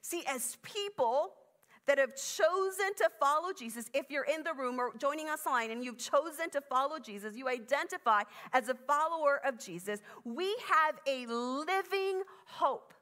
See, 0.00 0.24
as 0.28 0.56
people 0.62 1.32
that 1.86 1.98
have 1.98 2.16
chosen 2.16 2.94
to 2.96 3.08
follow 3.20 3.52
Jesus, 3.52 3.86
if 3.94 4.10
you're 4.10 4.24
in 4.24 4.42
the 4.42 4.54
room 4.54 4.78
or 4.78 4.92
joining 4.98 5.28
us 5.28 5.46
online 5.46 5.70
and 5.70 5.84
you've 5.84 5.98
chosen 5.98 6.50
to 6.50 6.60
follow 6.60 6.98
Jesus, 6.98 7.36
you 7.36 7.48
identify 7.48 8.22
as 8.52 8.68
a 8.68 8.74
follower 8.74 9.40
of 9.44 9.58
Jesus, 9.58 10.00
we 10.24 10.56
have 10.68 10.96
a 11.06 11.26
living 11.26 12.22
hope. 12.46 12.92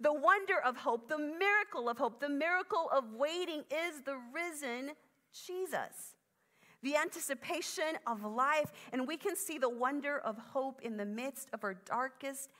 The 0.00 0.12
wonder 0.12 0.58
of 0.64 0.76
hope, 0.76 1.08
the 1.08 1.18
miracle 1.18 1.88
of 1.88 1.98
hope, 1.98 2.20
the 2.20 2.28
miracle 2.28 2.88
of 2.92 3.12
waiting 3.12 3.62
is 3.70 4.02
the 4.04 4.16
risen 4.32 4.90
Jesus. 5.46 6.16
The 6.82 6.96
anticipation 6.96 7.98
of 8.08 8.24
life, 8.24 8.72
and 8.92 9.06
we 9.06 9.16
can 9.16 9.36
see 9.36 9.58
the 9.58 9.68
wonder 9.68 10.18
of 10.18 10.36
hope 10.36 10.80
in 10.82 10.96
the 10.96 11.04
midst 11.04 11.48
of 11.52 11.62
our 11.62 11.74
darkest 11.74 12.50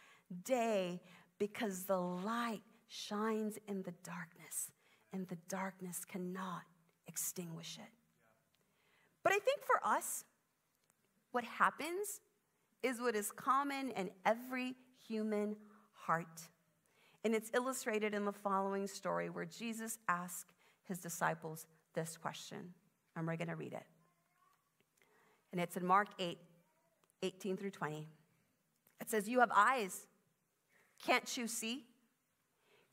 day 0.45 1.01
because 1.39 1.85
the 1.85 1.99
light 1.99 2.63
shines 2.89 3.59
in 3.67 3.83
the 3.83 3.95
darkness, 4.05 4.71
and 5.13 5.27
the 5.29 5.39
darkness 5.49 6.05
cannot 6.05 6.63
extinguish 7.07 7.79
it. 7.79 7.91
But 9.23 9.33
I 9.33 9.39
think 9.39 9.61
for 9.65 9.81
us, 9.87 10.25
what 11.33 11.45
happens 11.45 12.21
is 12.83 13.01
what 13.01 13.15
is 13.15 13.31
common 13.31 13.91
in 13.93 14.11
every 14.27 14.75
human 15.07 15.57
heart. 15.93 16.43
And 17.25 17.35
it's 17.35 17.51
illustrated 17.55 18.15
in 18.15 18.25
the 18.25 18.33
following 18.33 18.87
story 18.87 19.31
where 19.31 19.45
Jesus 19.45 19.99
asked 20.09 20.53
his 20.85 20.99
disciples 20.99 21.67
this 21.95 22.17
question. 22.17 22.75
And 23.17 23.27
we're 23.27 23.37
going 23.37 23.49
to 23.49 23.57
read 23.57 23.73
it. 23.73 23.85
And 25.53 25.61
it's 25.61 25.77
in 25.77 25.87
Mark 25.87 26.09
8, 26.19 26.39
18 27.23 27.57
through 27.57 27.71
20. 27.71 28.09
It 29.01 29.11
says, 29.11 29.29
You 29.29 29.41
have 29.41 29.51
eyes, 29.55 30.07
can't 31.05 31.37
you 31.37 31.47
see? 31.47 31.85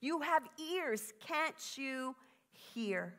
You 0.01 0.21
have 0.21 0.43
ears, 0.57 1.13
can't 1.25 1.55
you 1.77 2.15
hear? 2.51 3.13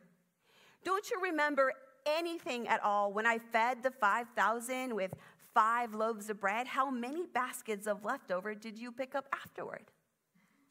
Don't 0.83 1.09
you 1.09 1.21
remember 1.21 1.73
anything 2.05 2.67
at 2.67 2.83
all 2.83 3.13
when 3.13 3.25
I 3.25 3.37
fed 3.37 3.83
the 3.83 3.91
5,000 3.91 4.93
with 4.93 5.13
five 5.53 5.93
loaves 5.93 6.29
of 6.29 6.39
bread? 6.39 6.67
How 6.67 6.89
many 6.89 7.27
baskets 7.27 7.87
of 7.87 8.03
leftover 8.03 8.55
did 8.55 8.77
you 8.77 8.91
pick 8.91 9.15
up 9.15 9.27
afterward? 9.33 9.91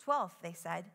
12, 0.01 0.35
they 0.43 0.53
said. 0.53 0.87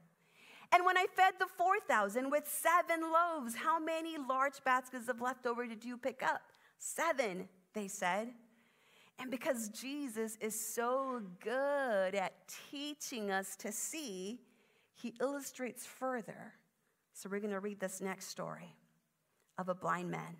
And 0.72 0.86
when 0.86 0.98
I 0.98 1.05
fed 1.15 1.36
the 1.39 1.48
4,000 1.58 2.29
with 2.29 2.48
seven 2.48 3.01
loaves, 3.12 3.55
how 3.55 3.79
many 3.79 4.17
large 4.17 4.63
baskets 4.65 5.08
of 5.08 5.22
leftover 5.22 5.65
did 5.67 5.86
you 5.86 5.98
pick 5.98 6.22
up? 6.24 6.41
Seven, 6.77 7.48
they 7.74 7.88
said. 7.88 8.34
And 9.19 9.31
because 9.31 9.69
Jesus 9.69 10.38
is 10.41 10.60
so 10.60 11.22
good 11.41 12.15
at 12.15 12.34
teaching 12.69 13.31
us 13.31 13.55
to 13.57 13.72
see, 13.72 14.39
he 14.93 15.13
illustrates 15.22 15.86
further. 15.86 16.53
So 17.13 17.29
we're 17.29 17.39
going 17.39 17.53
to 17.53 17.60
read 17.60 17.79
this 17.79 18.01
next 18.01 18.27
story 18.27 18.75
of 19.57 19.69
a 19.69 19.75
blind 19.75 20.12
man. 20.12 20.36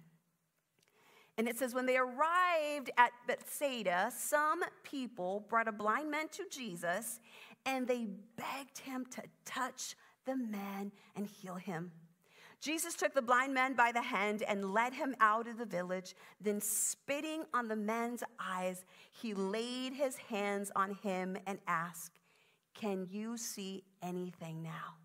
And 1.38 1.48
it 1.48 1.58
says, 1.58 1.74
When 1.74 1.86
they 1.86 1.98
arrived 1.98 2.91
at 2.98 3.12
Bethsaida, 3.27 4.12
some 4.15 4.63
people 4.84 5.46
brought 5.50 5.67
a 5.67 5.72
blind 5.72 6.12
man 6.12 6.27
to 6.29 6.44
Jesus, 6.50 7.20
and 7.65 7.88
they 7.88 8.08
begged 8.38 8.79
him 8.79 9.05
to 9.12 9.24
touch 9.46 9.96
the 10.25 10.36
man 10.36 10.91
and 11.15 11.27
heal 11.27 11.55
him. 11.55 11.91
Jesus 12.65 12.95
took 12.95 13.13
the 13.13 13.22
blind 13.22 13.53
man 13.53 13.75
by 13.75 13.91
the 13.91 14.01
hand 14.01 14.41
and 14.41 14.74
led 14.74 14.91
him 14.91 15.15
out 15.22 15.48
of 15.48 15.60
the 15.60 15.67
village. 15.67 16.15
Then, 16.41 16.60
spitting 16.60 17.43
on 17.53 17.67
the 17.67 17.75
man's 17.75 18.24
eyes, 18.39 18.86
he 19.22 19.36
laid 19.36 19.93
his 19.93 20.15
hands 20.15 20.72
on 20.75 20.95
him 21.03 21.38
and 21.45 21.60
asked, 21.67 22.17
Can 22.74 23.05
you 23.12 23.38
see 23.38 23.84
anything 24.01 24.63
now? 24.63 24.95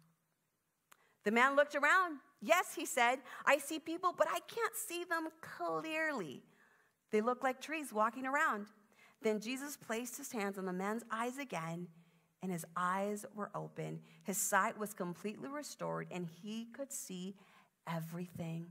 The 1.24 1.32
man 1.32 1.54
looked 1.54 1.74
around. 1.74 2.20
Yes, 2.40 2.74
he 2.74 2.86
said, 2.86 3.16
I 3.44 3.58
see 3.58 3.78
people, 3.78 4.14
but 4.16 4.28
I 4.30 4.40
can't 4.48 4.74
see 4.74 5.04
them 5.04 5.28
clearly. 5.42 6.42
They 7.10 7.20
look 7.20 7.44
like 7.44 7.60
trees 7.60 7.92
walking 7.92 8.24
around. 8.24 8.68
Then 9.20 9.38
Jesus 9.38 9.76
placed 9.76 10.16
his 10.16 10.32
hands 10.32 10.56
on 10.56 10.64
the 10.64 10.72
man's 10.72 11.02
eyes 11.12 11.36
again 11.36 11.88
and 12.42 12.50
his 12.50 12.64
eyes 12.76 13.26
were 13.35 13.50
open. 13.54 14.00
His 14.23 14.38
sight 14.38 14.78
was 14.78 14.92
completely 14.92 15.49
restored, 15.49 16.06
and 16.11 16.26
he 16.42 16.66
could 16.73 16.92
see 16.92 17.35
everything 17.87 18.66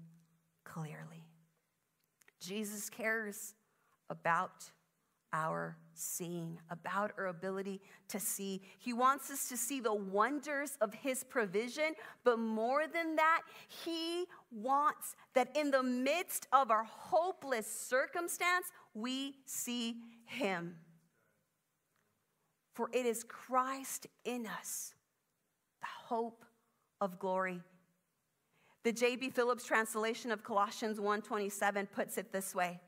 clearly. 0.64 1.26
Jesus 2.40 2.90
cares 2.90 3.54
about 4.10 4.72
our 5.32 5.78
seeing, 5.94 6.58
about 6.70 7.12
our 7.18 7.28
ability 7.28 7.82
to 8.08 8.20
see. 8.20 8.62
He 8.80 8.94
wants 8.94 9.30
us 9.30 9.48
to 9.50 9.58
see 9.58 9.80
the 9.80 9.94
wonders 9.94 10.78
of 10.82 10.94
His 10.94 11.24
provision, 11.24 11.94
but 12.24 12.40
more 12.40 12.88
than 12.88 13.16
that, 13.18 13.42
He 13.68 14.26
wants 14.52 15.16
that 15.36 15.56
in 15.56 15.72
the 15.72 15.84
midst 15.84 16.48
of 16.52 16.72
our 16.72 16.84
hopeless 16.84 17.68
circumstance, 17.68 18.68
we 18.94 19.36
see 19.46 19.98
Him 20.26 20.76
for 22.80 22.90
it 22.94 23.06
is 23.06 23.26
Christ 23.26 24.08
in 24.24 24.48
us, 24.48 24.94
the 25.82 25.88
hope 26.06 26.46
of 27.02 27.20
glory. 27.20 27.62
The 28.84 28.94
J.B. 28.94 29.32
Phillips 29.32 29.66
translation 29.66 30.32
of 30.32 30.46
Colossians 30.46 30.98
1:27 30.98 31.92
puts 31.92 32.18
it 32.18 32.32
this 32.32 32.56
way: 32.56 32.80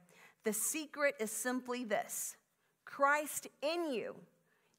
The 0.45 0.53
secret 0.53 1.15
is 1.19 1.29
simply 1.29 1.83
this: 1.83 2.37
Christ 2.85 3.47
in 3.61 3.91
you. 3.91 4.15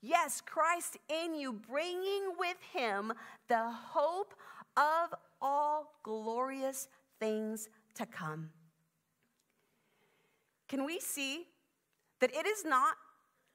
Yes, 0.01 0.41
Christ 0.41 0.97
in 1.11 1.35
you, 1.35 1.53
bringing 1.53 2.33
with 2.39 2.57
him 2.73 3.13
the 3.49 3.71
hope 3.71 4.33
of 4.79 5.15
all 5.43 5.93
glorious 6.03 6.89
things 7.21 7.69
to 7.97 8.07
come. 8.07 8.49
can 10.69 10.87
we 10.87 10.99
see 10.99 11.49
that 12.21 12.35
it 12.35 12.47
is 12.47 12.65
not 12.65 12.97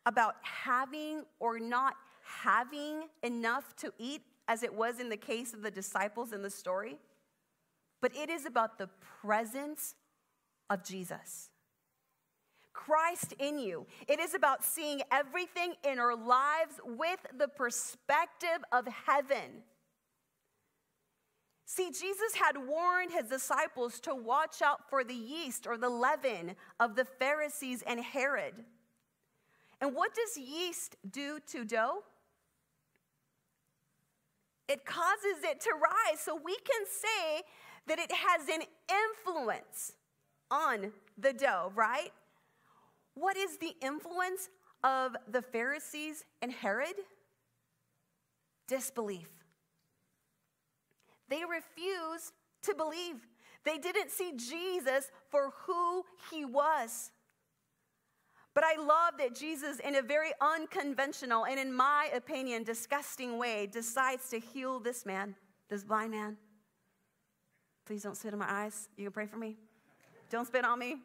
about 0.08 0.38
having 0.42 1.26
or 1.40 1.60
not 1.60 1.96
having 2.24 3.04
enough 3.24 3.76
to 3.76 3.92
eat, 4.00 4.22
as 4.48 4.64
it 4.64 4.74
was 4.74 5.02
in 5.02 5.10
the 5.10 5.18
case 5.18 5.54
of 5.54 5.62
the 5.62 5.70
disciples 5.70 6.32
in 6.32 6.42
the 6.42 6.50
story, 6.50 6.98
but 8.02 8.16
it 8.16 8.30
is 8.30 8.46
about 8.46 8.78
the 8.78 8.90
presence 9.22 9.96
of 10.70 10.82
Jesus. 10.86 11.50
Christ 12.72 13.34
in 13.40 13.60
you. 13.60 13.86
It 14.08 14.22
is 14.22 14.34
about 14.34 14.64
seeing 14.64 15.02
everything 15.12 15.74
in 15.84 16.00
our 16.00 16.16
lives 16.16 16.80
with 16.86 17.20
the 17.38 17.50
perspective 17.50 18.64
of 18.72 18.88
heaven. 18.88 19.64
See, 21.66 21.88
Jesus 21.88 22.36
had 22.36 22.56
warned 22.66 23.12
his 23.12 23.26
disciples 23.26 24.00
to 24.02 24.16
watch 24.16 24.62
out 24.62 24.90
for 24.90 25.04
the 25.04 25.14
yeast 25.14 25.68
or 25.68 25.76
the 25.76 25.90
leaven 25.90 26.56
of 26.80 26.96
the 26.96 27.04
Pharisees 27.04 27.84
and 27.86 28.00
Herod. 28.00 28.54
And 29.80 29.96
what 29.96 30.12
does 30.16 30.38
yeast 30.38 30.96
do 31.10 31.40
to 31.52 31.64
dough? 31.64 32.04
It 34.68 34.86
causes 34.86 35.44
it 35.44 35.62
to 35.62 35.72
rise. 35.72 36.20
So 36.20 36.40
we 36.44 36.56
can 36.56 36.86
say 36.86 37.44
that 37.88 38.00
it 38.00 38.12
has 38.12 38.50
an 38.50 38.64
influence 38.90 39.94
on 40.52 40.92
the 41.18 41.34
dough, 41.34 41.72
right? 41.76 42.12
What 43.14 43.38
is 43.38 43.58
the 43.58 43.76
influence 43.82 44.50
of 44.84 45.16
the 45.32 45.42
Pharisees 45.42 46.24
and 46.42 46.52
Herod? 46.52 46.96
Disbelief. 48.68 49.30
They 51.30 51.44
refused 51.44 52.34
to 52.64 52.76
believe. 52.76 53.16
They 53.64 53.78
didn't 53.78 54.12
see 54.12 54.34
Jesus 54.36 55.12
for 55.30 55.52
who 55.66 56.04
he 56.32 56.46
was. 56.46 57.12
But 58.58 58.64
I 58.64 58.82
love 58.82 59.20
that 59.20 59.36
Jesus, 59.36 59.78
in 59.82 59.98
a 59.98 60.02
very 60.02 60.32
unconventional 60.42 61.46
and, 61.46 61.60
in 61.60 61.72
my 61.72 62.10
opinion, 62.12 62.64
disgusting 62.64 63.38
way, 63.38 63.68
decides 63.72 64.32
to 64.32 64.40
heal 64.40 64.80
this 64.80 65.06
man, 65.06 65.36
this 65.70 65.84
blind 65.84 66.10
man. 66.10 66.38
Please 67.86 68.02
don't 68.02 68.18
spit 68.18 68.34
in 68.34 68.40
my 68.40 68.52
eyes. 68.52 68.90
You 68.98 69.04
can 69.04 69.12
pray 69.12 69.28
for 69.28 69.38
me. 69.38 69.58
Don't 70.32 70.48
spit 70.48 70.66
on 70.66 70.80
me. 70.80 70.96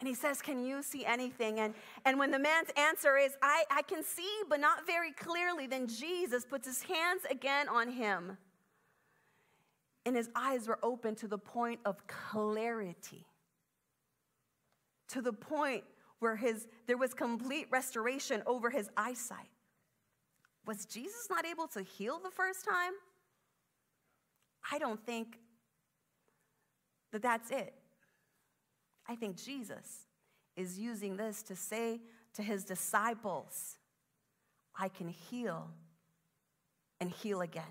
And 0.00 0.06
he 0.06 0.12
says, 0.12 0.42
Can 0.42 0.62
you 0.62 0.82
see 0.82 1.06
anything? 1.06 1.60
And, 1.60 1.72
and 2.04 2.18
when 2.18 2.30
the 2.30 2.38
man's 2.38 2.68
answer 2.76 3.16
is, 3.16 3.32
I, 3.40 3.64
I 3.70 3.80
can 3.80 4.04
see, 4.04 4.28
but 4.50 4.60
not 4.60 4.86
very 4.86 5.12
clearly, 5.12 5.66
then 5.66 5.86
Jesus 5.86 6.44
puts 6.44 6.66
his 6.66 6.82
hands 6.82 7.22
again 7.30 7.70
on 7.70 7.88
him. 7.88 8.36
And 10.04 10.14
his 10.14 10.28
eyes 10.36 10.68
were 10.68 10.78
open 10.82 11.14
to 11.14 11.26
the 11.26 11.38
point 11.38 11.80
of 11.86 12.06
clarity, 12.06 13.24
to 15.08 15.20
the 15.20 15.32
point 15.32 15.84
where 16.18 16.36
his, 16.36 16.66
there 16.86 16.96
was 16.96 17.14
complete 17.14 17.66
restoration 17.70 18.42
over 18.46 18.70
his 18.70 18.88
eyesight. 18.96 19.50
Was 20.66 20.86
Jesus 20.86 21.28
not 21.28 21.44
able 21.44 21.66
to 21.68 21.82
heal 21.82 22.18
the 22.22 22.30
first 22.30 22.64
time? 22.64 22.92
I 24.72 24.78
don't 24.78 25.04
think 25.04 25.38
that 27.12 27.22
that's 27.22 27.50
it. 27.50 27.74
I 29.06 29.14
think 29.14 29.36
Jesus 29.36 30.06
is 30.56 30.78
using 30.78 31.16
this 31.16 31.42
to 31.44 31.56
say 31.56 32.00
to 32.34 32.42
his 32.42 32.64
disciples, 32.64 33.76
I 34.78 34.88
can 34.88 35.08
heal 35.08 35.70
and 37.00 37.10
heal 37.10 37.42
again. 37.42 37.62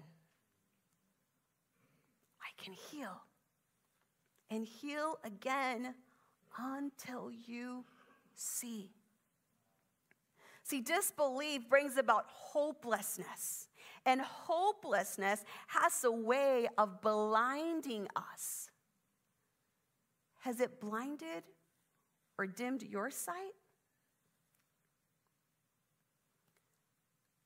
I 2.42 2.64
can 2.64 2.74
heal 2.74 3.22
and 4.50 4.66
heal 4.66 5.18
again 5.24 5.96
until 6.58 7.32
you 7.32 7.86
see. 8.36 8.90
See, 10.64 10.82
disbelief 10.82 11.68
brings 11.70 11.98
about 11.98 12.26
hopelessness, 12.28 13.68
and 14.06 14.22
hopelessness 14.22 15.44
has 15.68 16.04
a 16.04 16.12
way 16.12 16.68
of 16.78 17.02
blinding 17.02 18.08
us 18.16 18.70
has 20.44 20.60
it 20.60 20.82
blinded 20.82 21.44
or 22.38 22.46
dimmed 22.46 22.84
your 22.84 23.10
sight? 23.10 23.54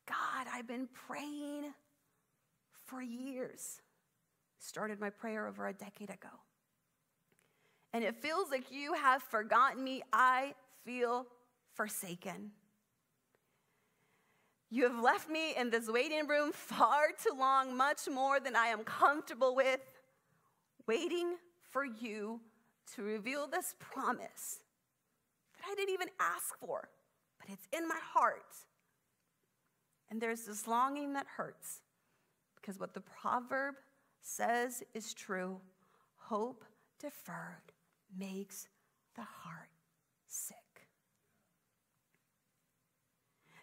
God, 0.08 0.48
I've 0.52 0.68
been 0.68 0.90
praying 1.08 1.74
for 2.86 3.00
years. 3.00 3.82
Started 4.58 5.00
my 5.00 5.12
prayer 5.12 5.48
over 5.48 5.68
a 5.68 5.74
decade 5.74 6.10
ago. 6.10 6.30
And 7.98 8.06
it 8.06 8.22
feels 8.22 8.52
like 8.52 8.72
you 8.72 8.94
have 8.94 9.24
forgotten 9.24 9.84
me. 9.84 10.04
I 10.14 10.54
feel 10.86 11.26
forsaken. 11.74 12.52
You 14.70 14.84
have 14.84 15.00
left 15.00 15.32
me 15.32 15.56
in 15.58 15.72
this 15.72 15.90
waiting 15.90 16.28
room 16.28 16.52
far 16.54 17.08
too 17.20 17.36
long, 17.36 17.76
much 17.76 18.02
more 18.08 18.40
than 18.40 18.56
I 18.56 18.68
am 18.68 18.84
comfortable 18.84 19.56
with, 19.56 19.80
waiting 20.86 21.38
for 21.72 21.86
you 21.86 22.40
to 22.94 23.02
reveal 23.02 23.48
this 23.48 23.74
promise 23.80 24.60
that 25.56 25.68
I 25.68 25.74
didn't 25.74 25.96
even 25.96 26.10
ask 26.20 26.56
for, 26.60 26.90
but 27.40 27.50
it's 27.50 27.68
in 27.76 27.88
my 27.88 28.00
heart. 28.14 28.54
And 30.12 30.22
there's 30.22 30.46
this 30.46 30.68
longing 30.68 31.14
that 31.14 31.26
hurts 31.36 31.82
because 32.62 32.80
what 32.80 32.94
the 32.94 33.02
proverb 33.02 33.74
says 34.22 34.84
is 34.94 35.16
true 35.16 35.60
hope 36.18 36.64
deferred 37.00 37.74
makes 38.16 38.68
the 39.16 39.24
heart 39.24 39.70
sick. 40.28 40.58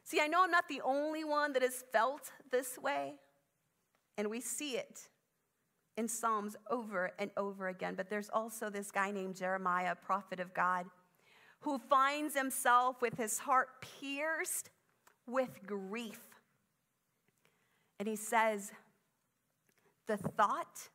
See, 0.04 0.20
I 0.20 0.26
know 0.26 0.44
I'm 0.44 0.50
not 0.50 0.68
the 0.68 0.83
only 0.83 1.24
one 1.24 1.52
that 1.54 1.62
has 1.62 1.85
felt 1.92 2.30
this 2.50 2.78
way, 2.78 3.14
and 4.18 4.28
we 4.28 4.40
see 4.40 4.76
it 4.76 5.09
in 5.96 6.09
Psalms 6.09 6.57
over 6.70 7.12
and 7.18 7.30
over 7.37 7.68
again. 7.68 7.94
But 7.94 8.11
there's 8.11 8.30
also 8.33 8.70
this 8.70 8.90
guy 8.90 9.11
named 9.11 9.37
Jeremiah, 9.37 9.94
prophet 9.94 10.40
of 10.40 10.52
God, 10.52 10.87
who 11.61 11.78
finds 11.78 12.37
himself 12.37 13.00
with 13.00 13.16
his 13.16 13.38
heart 13.38 13.68
pierced 14.00 14.70
with 15.26 15.66
grief. 15.66 16.20
And 17.98 18.09
he 18.09 18.16
says, 18.16 18.72
The 20.07 20.16
thought 20.16 20.90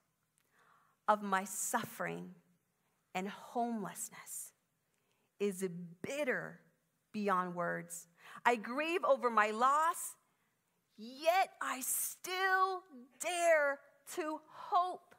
of 1.07 1.23
my 1.23 1.43
suffering 1.45 2.35
and 3.13 3.27
homelessness 3.27 4.53
is 5.39 5.67
bitter 6.01 6.59
beyond 7.11 7.55
words. 7.55 8.07
I 8.45 8.55
grieve 8.55 9.03
over 9.03 9.29
my 9.29 9.51
loss, 9.51 10.15
yet 10.97 11.49
I 11.61 11.81
still 11.81 12.83
dare 13.19 13.79
to 14.15 14.39
hope. 14.47 15.15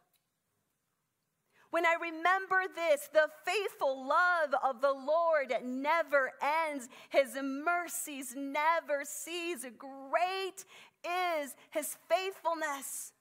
When 1.71 1.87
I 1.87 1.95
remember 2.01 2.63
this, 2.75 3.09
the 3.13 3.29
faithful 3.47 4.07
love 4.07 4.55
of 4.65 4.81
the 4.81 4.93
Lord 4.93 5.53
never 5.65 6.33
ends. 6.43 6.89
His 7.11 7.37
mercies 7.41 8.35
never 8.37 9.03
cease. 9.05 9.65
Great 9.79 10.65
is 11.05 11.55
his 11.71 11.97
faithfulness. 12.09 13.13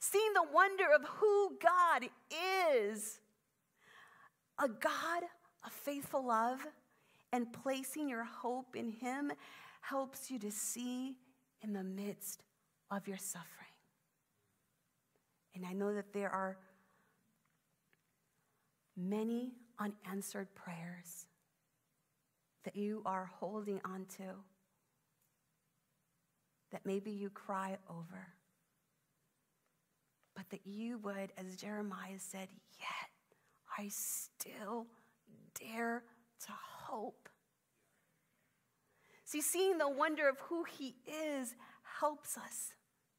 Seeing 0.00 0.32
the 0.34 0.52
wonder 0.52 0.86
of 0.92 1.04
who 1.18 1.56
God 1.62 2.08
is 2.82 3.19
a 4.62 4.68
God 4.68 5.22
of 5.64 5.72
faithful 5.72 6.26
love 6.26 6.60
and 7.32 7.52
placing 7.52 8.08
your 8.08 8.24
hope 8.24 8.76
in 8.76 8.90
him 8.90 9.32
helps 9.80 10.30
you 10.30 10.38
to 10.38 10.50
see 10.50 11.16
in 11.62 11.72
the 11.72 11.82
midst 11.82 12.42
of 12.90 13.08
your 13.08 13.16
suffering. 13.16 13.46
And 15.54 15.64
I 15.64 15.72
know 15.72 15.94
that 15.94 16.12
there 16.12 16.30
are 16.30 16.58
many 18.96 19.52
unanswered 19.78 20.54
prayers 20.54 21.26
that 22.64 22.76
you 22.76 23.02
are 23.06 23.30
holding 23.38 23.80
on 23.84 24.04
to, 24.16 24.24
that 26.70 26.84
maybe 26.84 27.10
you 27.10 27.30
cry 27.30 27.78
over, 27.88 28.28
but 30.36 30.48
that 30.50 30.60
you 30.64 30.98
would, 30.98 31.32
as 31.38 31.56
Jeremiah 31.56 32.18
said, 32.18 32.48
yet 32.78 33.09
I 33.76 33.88
still 33.88 34.86
dare 35.58 36.02
to 36.46 36.52
hope. 36.52 37.28
See, 39.24 39.40
seeing 39.40 39.78
the 39.78 39.88
wonder 39.88 40.28
of 40.28 40.38
who 40.40 40.64
he 40.64 40.96
is 41.06 41.54
helps 42.00 42.36
us 42.36 42.74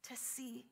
to 0.08 0.16
see 0.16 0.66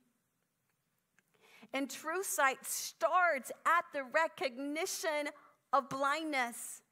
and 1.73 1.89
true 1.89 2.23
sight 2.23 2.59
starts 2.63 3.53
at 3.67 3.85
the 3.93 4.03
recognition 4.03 5.29
of 5.73 5.89
blindness. 5.89 6.83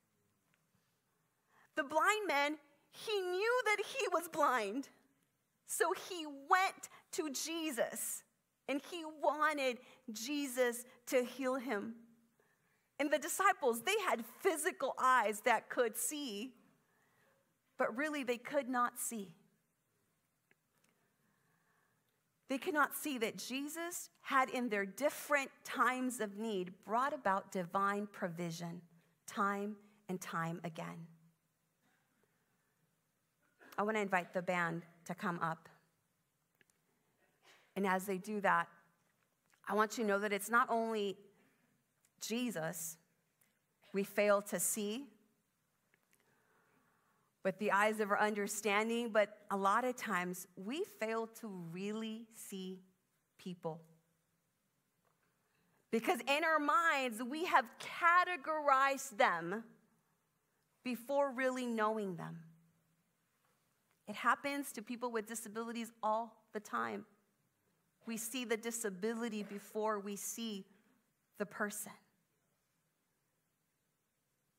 The 1.77 1.83
blind 1.85 2.27
man, 2.27 2.57
he 2.90 3.20
knew 3.20 3.62
that 3.66 3.85
he 3.85 4.07
was 4.12 4.29
blind. 4.29 4.88
So 5.66 5.92
he 6.09 6.27
went 6.27 6.88
to 7.12 7.31
Jesus 7.31 8.22
and 8.68 8.81
he 8.90 9.05
wanted 9.05 9.79
Jesus 10.12 10.85
to 11.07 11.24
heal 11.24 11.57
him. 11.57 11.94
And 13.00 13.12
the 13.12 13.18
disciples, 13.18 13.82
they 13.82 13.94
had 14.06 14.24
physical 14.40 14.94
eyes 14.98 15.40
that 15.44 15.68
could 15.68 15.96
see, 15.96 16.52
but 17.78 17.96
really 17.96 18.24
they 18.24 18.38
could 18.38 18.68
not 18.68 18.98
see. 18.98 19.34
They 22.48 22.58
could 22.58 22.74
not 22.74 22.96
see 22.96 23.18
that 23.18 23.37
Jesus 23.37 24.08
had, 24.22 24.48
in 24.50 24.68
their 24.68 24.87
different 24.87 25.50
times 25.64 26.20
of 26.20 26.38
need, 26.38 26.72
brought 26.84 27.12
about 27.12 27.52
divine 27.52 28.08
provision 28.11 28.80
time 29.26 29.76
and 30.08 30.20
time 30.20 30.61
again. 30.64 31.06
I 33.76 33.82
want 33.82 33.96
to 33.96 34.00
invite 34.00 34.32
the 34.32 34.42
band 34.42 34.82
to 35.04 35.14
come 35.14 35.38
up. 35.40 35.68
And 37.76 37.87
as 37.87 38.06
they 38.06 38.18
do 38.18 38.40
that, 38.40 38.66
I 39.68 39.74
want 39.74 39.98
you 39.98 40.04
to 40.04 40.08
know 40.08 40.18
that 40.18 40.32
it's 40.32 40.50
not 40.50 40.68
only 40.70 41.16
Jesus 42.20 42.96
we 43.92 44.04
fail 44.04 44.42
to 44.42 44.61
see 44.61 45.07
with 47.44 47.59
the 47.59 47.72
eyes 47.72 48.00
of 48.00 48.11
our 48.11 48.20
understanding, 48.20 49.11
but 49.11 49.38
a 49.50 49.57
lot 49.57 49.85
of 49.85 49.96
times 49.96 50.46
we 50.57 50.85
fail 51.00 51.26
to 51.40 51.48
really 51.72 52.26
see 52.35 52.81
people. 53.38 53.81
Because 55.90 56.20
in 56.20 56.44
our 56.44 56.59
minds, 56.59 57.22
we 57.22 57.46
have 57.46 57.64
categorized 57.81 59.16
them 59.16 59.64
before 60.85 61.31
really 61.31 61.64
knowing 61.64 62.16
them. 62.16 62.37
It 64.07 64.16
happens 64.16 64.72
to 64.72 64.83
people 64.83 65.11
with 65.11 65.26
disabilities 65.26 65.90
all 66.02 66.37
the 66.52 66.61
time. 66.61 67.07
We 68.07 68.16
see 68.16 68.44
the 68.44 68.57
disability 68.57 69.42
before 69.42 69.98
we 70.00 70.16
see 70.16 70.66
the 71.38 71.46
person. 71.46 71.92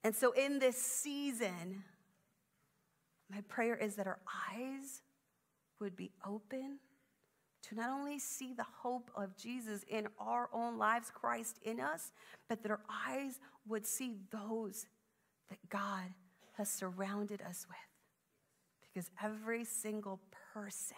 And 0.03 0.15
so, 0.15 0.31
in 0.31 0.59
this 0.59 0.77
season, 0.77 1.83
my 3.29 3.41
prayer 3.41 3.75
is 3.75 3.95
that 3.95 4.07
our 4.07 4.19
eyes 4.53 5.01
would 5.79 5.95
be 5.95 6.11
open 6.25 6.79
to 7.63 7.75
not 7.75 7.89
only 7.89 8.17
see 8.17 8.53
the 8.53 8.65
hope 8.81 9.11
of 9.15 9.35
Jesus 9.37 9.83
in 9.89 10.07
our 10.17 10.49
own 10.53 10.77
lives, 10.77 11.11
Christ 11.13 11.59
in 11.63 11.79
us, 11.79 12.11
but 12.47 12.63
that 12.63 12.71
our 12.71 12.81
eyes 13.07 13.39
would 13.67 13.85
see 13.85 14.15
those 14.31 14.85
that 15.49 15.59
God 15.69 16.05
has 16.53 16.69
surrounded 16.69 17.41
us 17.41 17.65
with. 17.67 17.77
Because 18.81 19.11
every 19.21 19.65
single 19.65 20.19
person 20.53 20.97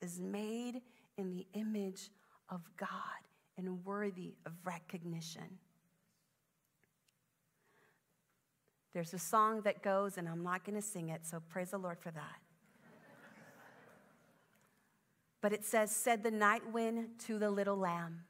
is 0.00 0.20
made 0.20 0.80
in 1.16 1.30
the 1.30 1.46
image 1.54 2.10
of 2.48 2.62
God 2.76 2.88
and 3.56 3.84
worthy 3.84 4.34
of 4.46 4.52
recognition. 4.64 5.58
There's 8.92 9.14
a 9.14 9.18
song 9.18 9.62
that 9.62 9.82
goes, 9.82 10.18
and 10.18 10.28
I'm 10.28 10.42
not 10.42 10.64
going 10.64 10.76
to 10.76 10.86
sing 10.86 11.08
it, 11.08 11.26
so 11.26 11.40
praise 11.48 11.70
the 11.70 11.78
Lord 11.78 11.98
for 11.98 12.10
that. 12.10 12.38
But 15.42 15.52
it 15.52 15.64
says, 15.64 15.94
Said 15.94 16.22
the 16.22 16.30
night 16.30 16.72
wind 16.72 17.08
to 17.26 17.38
the 17.38 17.50
little 17.50 17.76
lamb, 17.76 18.20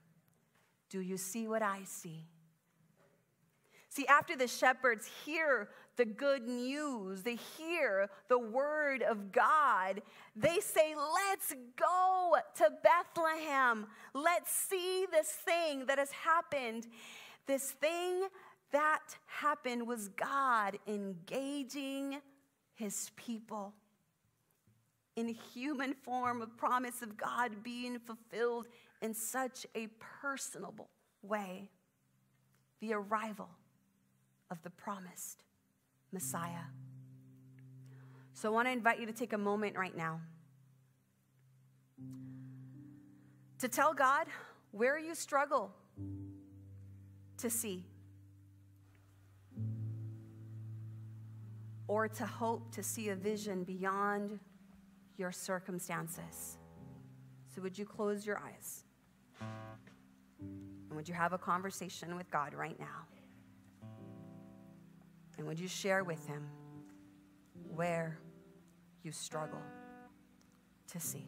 Do 0.88 1.01
you 1.01 1.16
see 1.16 1.46
what 1.46 1.62
I 1.62 1.81
see? 1.85 2.27
See, 3.88 4.07
after 4.07 4.35
the 4.35 4.48
shepherds 4.48 5.09
hear 5.25 5.68
the 5.96 6.07
good 6.07 6.48
news, 6.48 7.22
they 7.22 7.37
hear 7.59 8.09
the 8.29 8.38
word 8.38 9.03
of 9.03 9.31
God, 9.31 10.01
they 10.35 10.61
say, 10.61 10.94
Let's 10.96 11.55
go 11.77 12.37
to 12.57 12.70
Bethlehem. 12.83 13.87
Let's 14.14 14.51
see 14.51 15.07
this 15.12 15.29
thing 15.29 15.85
that 15.87 15.98
has 15.98 16.11
happened. 16.12 16.87
This 17.46 17.72
thing 17.72 18.29
that 18.72 19.16
happened 19.26 19.87
was 19.87 20.08
God 20.08 20.78
engaging 20.87 22.20
his 22.74 23.11
people 23.16 23.74
in 25.16 25.28
human 25.28 25.94
form, 25.94 26.42
a 26.42 26.46
promise 26.46 27.02
of 27.02 27.16
God 27.16 27.62
being 27.62 27.98
fulfilled 27.98 28.66
in 29.00 29.14
such 29.14 29.66
a 29.74 29.88
personable 30.20 30.88
way. 31.22 31.68
The 32.80 32.94
arrival 32.94 33.48
of 34.50 34.62
the 34.62 34.70
promised 34.70 35.44
Messiah. 36.11 36.64
So 38.32 38.48
I 38.48 38.52
want 38.52 38.68
to 38.68 38.72
invite 38.72 38.98
you 38.98 39.06
to 39.06 39.12
take 39.12 39.32
a 39.32 39.38
moment 39.38 39.76
right 39.76 39.96
now 39.96 40.20
to 43.62 43.68
tell 43.68 43.94
God 43.94 44.26
where 44.72 44.98
you 44.98 45.14
struggle 45.14 45.70
to 47.37 47.48
see, 47.48 47.85
or 51.92 52.09
to 52.09 52.24
hope 52.24 52.72
to 52.72 52.83
see 52.83 53.11
a 53.11 53.14
vision 53.14 53.64
beyond 53.64 54.40
your 55.18 55.31
circumstances. 55.31 56.57
So, 57.55 57.61
would 57.61 57.76
you 57.76 57.85
close 57.85 58.24
your 58.24 58.38
eyes? 58.38 58.85
And 59.38 60.96
would 60.96 61.07
you 61.07 61.14
have 61.14 61.35
a 61.35 61.38
conversation 61.38 62.16
with 62.16 62.31
God 62.31 62.55
right 62.55 62.81
now? 62.81 63.07
And 65.37 65.46
would 65.46 65.61
you 65.61 65.68
share 65.68 66.02
with 66.02 66.26
Him 66.26 66.48
where 67.74 68.18
you 69.02 69.12
struggle 69.12 69.61
to 70.92 70.98
see? 70.98 71.26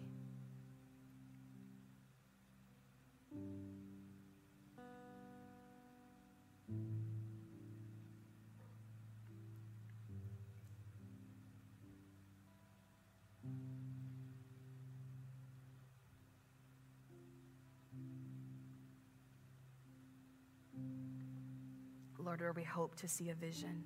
Lord, 22.35 22.41
where 22.41 22.53
we 22.53 22.65
hope 22.65 22.97
to 22.97 23.07
see 23.07 23.31
a 23.31 23.35
vision 23.35 23.85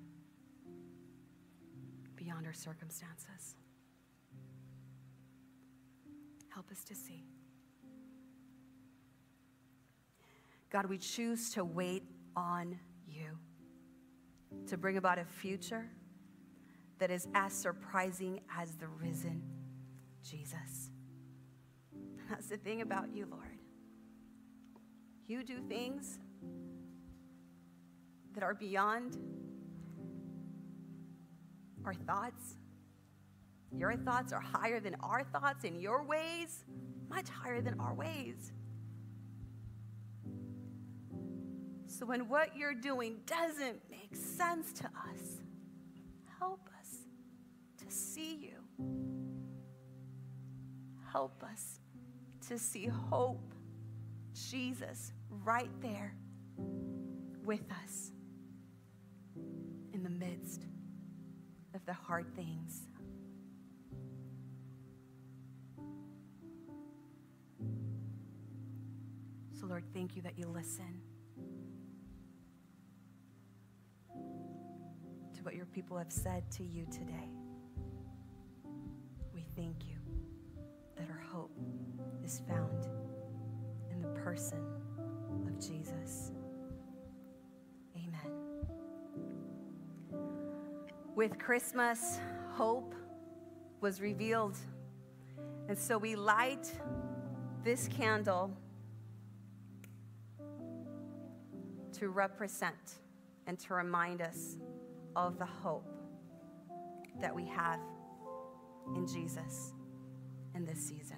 beyond 2.15 2.47
our 2.47 2.53
circumstances. 2.53 3.55
Help 6.51 6.71
us 6.71 6.83
to 6.85 6.95
see. 6.95 7.25
God, 10.71 10.87
we 10.87 10.97
choose 10.97 11.51
to 11.51 11.63
wait 11.63 12.01
on 12.35 12.79
you 13.05 13.37
to 14.65 14.77
bring 14.77 14.97
about 14.97 15.19
a 15.19 15.25
future 15.25 15.85
that 16.97 17.11
is 17.11 17.27
as 17.35 17.53
surprising 17.53 18.39
as 18.57 18.73
the 18.77 18.87
risen 18.87 19.43
Jesus. 20.27 20.89
That's 22.31 22.47
the 22.47 22.57
thing 22.57 22.81
about 22.81 23.13
you, 23.13 23.27
Lord. 23.29 23.59
You 25.27 25.43
do 25.43 25.59
things 25.69 26.17
that 28.33 28.43
are 28.43 28.53
beyond 28.53 29.17
our 31.85 31.93
thoughts. 31.93 32.55
Your 33.75 33.95
thoughts 33.95 34.33
are 34.33 34.41
higher 34.41 34.79
than 34.79 34.95
our 35.01 35.23
thoughts, 35.23 35.63
and 35.63 35.81
your 35.81 36.03
ways 36.03 36.63
much 37.09 37.29
higher 37.29 37.61
than 37.61 37.79
our 37.79 37.93
ways. 37.93 38.51
So, 41.87 42.05
when 42.05 42.29
what 42.29 42.55
you're 42.55 42.75
doing 42.75 43.17
doesn't 43.25 43.81
make 43.89 44.15
sense 44.15 44.71
to 44.73 44.85
us, 44.85 45.41
help 46.39 46.69
us 46.79 46.99
to 47.77 47.91
see 47.91 48.35
you. 48.35 48.55
Help 51.11 51.43
us 51.43 51.79
to 52.47 52.59
see 52.59 52.85
hope, 52.85 53.53
Jesus, 54.33 55.13
right 55.43 55.71
there 55.81 56.15
with 57.43 57.65
us 57.83 58.11
in 59.93 60.03
the 60.03 60.09
midst 60.09 60.65
of 61.73 61.85
the 61.85 61.93
hard 61.93 62.33
things. 62.35 62.87
So, 69.59 69.65
Lord, 69.65 69.83
thank 69.93 70.15
you 70.15 70.21
that 70.21 70.37
you 70.37 70.45
listen 70.47 71.01
to 75.35 75.43
what 75.43 75.55
your 75.55 75.65
people 75.65 75.97
have 75.97 76.11
said 76.11 76.49
to 76.51 76.63
you 76.63 76.85
today. 76.85 77.29
We 79.33 79.43
thank 79.55 79.85
you 79.85 79.97
that 80.95 81.09
our 81.09 81.23
hope 81.31 81.51
is 82.23 82.41
found 82.47 82.87
in 83.91 84.01
the 84.01 84.07
person 84.21 84.63
of 85.45 85.59
Jesus. 85.59 86.31
With 91.19 91.37
Christmas, 91.37 92.17
hope 92.53 92.95
was 93.81 93.99
revealed. 93.99 94.57
And 95.67 95.77
so 95.77 95.97
we 95.97 96.15
light 96.15 96.71
this 97.61 97.89
candle 97.89 98.55
to 101.91 102.07
represent 102.07 103.01
and 103.47 103.59
to 103.59 103.73
remind 103.73 104.21
us 104.21 104.55
of 105.17 105.37
the 105.37 105.45
hope 105.45 105.91
that 107.19 107.35
we 107.35 107.45
have 107.47 107.81
in 108.95 109.05
Jesus 109.05 109.73
in 110.55 110.65
this 110.65 110.79
season. 110.79 111.17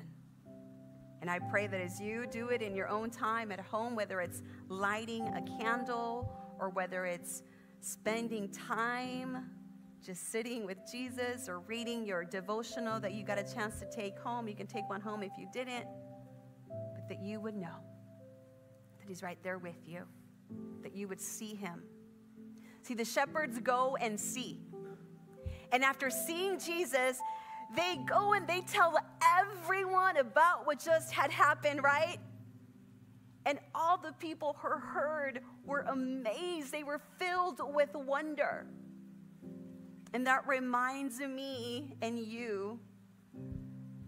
And 1.21 1.29
I 1.29 1.37
pray 1.37 1.67
that 1.67 1.79
as 1.79 2.01
you 2.01 2.25
do 2.25 2.47
it 2.47 2.63
in 2.63 2.73
your 2.73 2.87
own 2.87 3.11
time 3.11 3.51
at 3.51 3.59
home, 3.59 3.95
whether 3.95 4.19
it's 4.19 4.41
lighting 4.67 5.27
a 5.27 5.43
candle 5.59 6.27
or 6.59 6.71
whether 6.71 7.05
it's 7.05 7.43
spending 7.81 8.49
time 8.49 9.60
just 10.05 10.31
sitting 10.31 10.65
with 10.65 10.79
Jesus 10.91 11.47
or 11.47 11.59
reading 11.59 12.05
your 12.05 12.23
devotional 12.23 12.99
that 12.99 13.13
you 13.13 13.23
got 13.23 13.37
a 13.37 13.43
chance 13.43 13.79
to 13.79 13.85
take 13.85 14.17
home, 14.17 14.47
you 14.47 14.55
can 14.55 14.67
take 14.67 14.89
one 14.89 15.01
home 15.01 15.21
if 15.21 15.31
you 15.37 15.47
didn't, 15.53 15.85
but 16.67 17.07
that 17.07 17.21
you 17.21 17.39
would 17.39 17.55
know 17.55 17.77
that 18.99 19.07
He's 19.07 19.21
right 19.21 19.37
there 19.43 19.59
with 19.59 19.87
you, 19.87 20.03
that 20.81 20.95
you 20.95 21.07
would 21.07 21.21
see 21.21 21.53
Him. 21.53 21.83
See, 22.81 22.95
the 22.95 23.05
shepherds 23.05 23.59
go 23.59 23.95
and 23.97 24.19
see. 24.19 24.59
And 25.71 25.83
after 25.83 26.09
seeing 26.09 26.59
Jesus, 26.59 27.19
they 27.75 27.97
go 28.07 28.33
and 28.33 28.47
they 28.47 28.61
tell 28.61 28.97
everyone 29.39 30.17
about 30.17 30.65
what 30.65 30.83
just 30.83 31.11
had 31.11 31.31
happened, 31.31 31.83
right? 31.83 32.17
And 33.45 33.59
all 33.73 33.97
the 33.97 34.13
people 34.13 34.57
who 34.61 34.69
heard 34.69 35.41
were 35.65 35.81
amazed. 35.81 36.71
They 36.71 36.83
were 36.83 37.01
filled 37.17 37.61
with 37.73 37.93
wonder. 37.93 38.65
And 40.13 40.27
that 40.27 40.47
reminds 40.47 41.19
me 41.19 41.95
and 42.01 42.19
you 42.19 42.79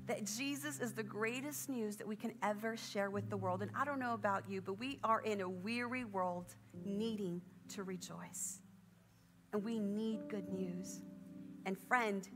that 0.06 0.26
Jesus 0.26 0.80
is 0.80 0.94
the 0.94 1.04
greatest 1.04 1.70
news 1.70 1.96
that 1.96 2.08
we 2.08 2.16
can 2.16 2.34
ever 2.44 2.76
share 2.76 3.10
with 3.10 3.30
the 3.30 3.38
world. 3.38 3.62
And 3.62 3.72
I 3.74 3.86
don't 3.86 4.00
know 4.00 4.14
about 4.14 4.50
you, 4.50 4.62
but 4.62 4.74
we 4.74 5.00
are 5.04 5.22
in 5.22 5.42
a 5.42 5.50
weary 5.50 6.04
world 6.04 6.56
needing 6.84 7.42
to 7.70 7.84
rejoice. 7.84 8.60
And 9.54 9.64
we 9.64 9.80
need 9.80 10.28
good 10.28 10.50
news. 10.50 11.02
And 11.66 11.78
friend, 11.78 12.28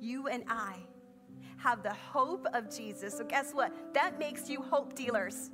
you 0.00 0.28
and 0.28 0.44
I 0.48 0.76
have 1.58 1.82
the 1.82 1.92
hope 1.92 2.46
of 2.54 2.74
Jesus. 2.74 3.18
So, 3.18 3.24
guess 3.24 3.52
what? 3.52 3.72
That 3.92 4.18
makes 4.18 4.48
you 4.48 4.62
hope 4.62 4.94
dealers. 4.94 5.50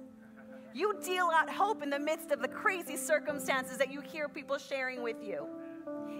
You 0.72 0.94
deal 1.02 1.30
out 1.34 1.50
hope 1.50 1.82
in 1.82 1.90
the 1.90 1.98
midst 1.98 2.30
of 2.30 2.42
the 2.42 2.48
crazy 2.48 2.96
circumstances 2.96 3.78
that 3.78 3.90
you 3.90 4.00
hear 4.00 4.28
people 4.28 4.58
sharing 4.58 5.02
with 5.02 5.16
you. 5.22 5.48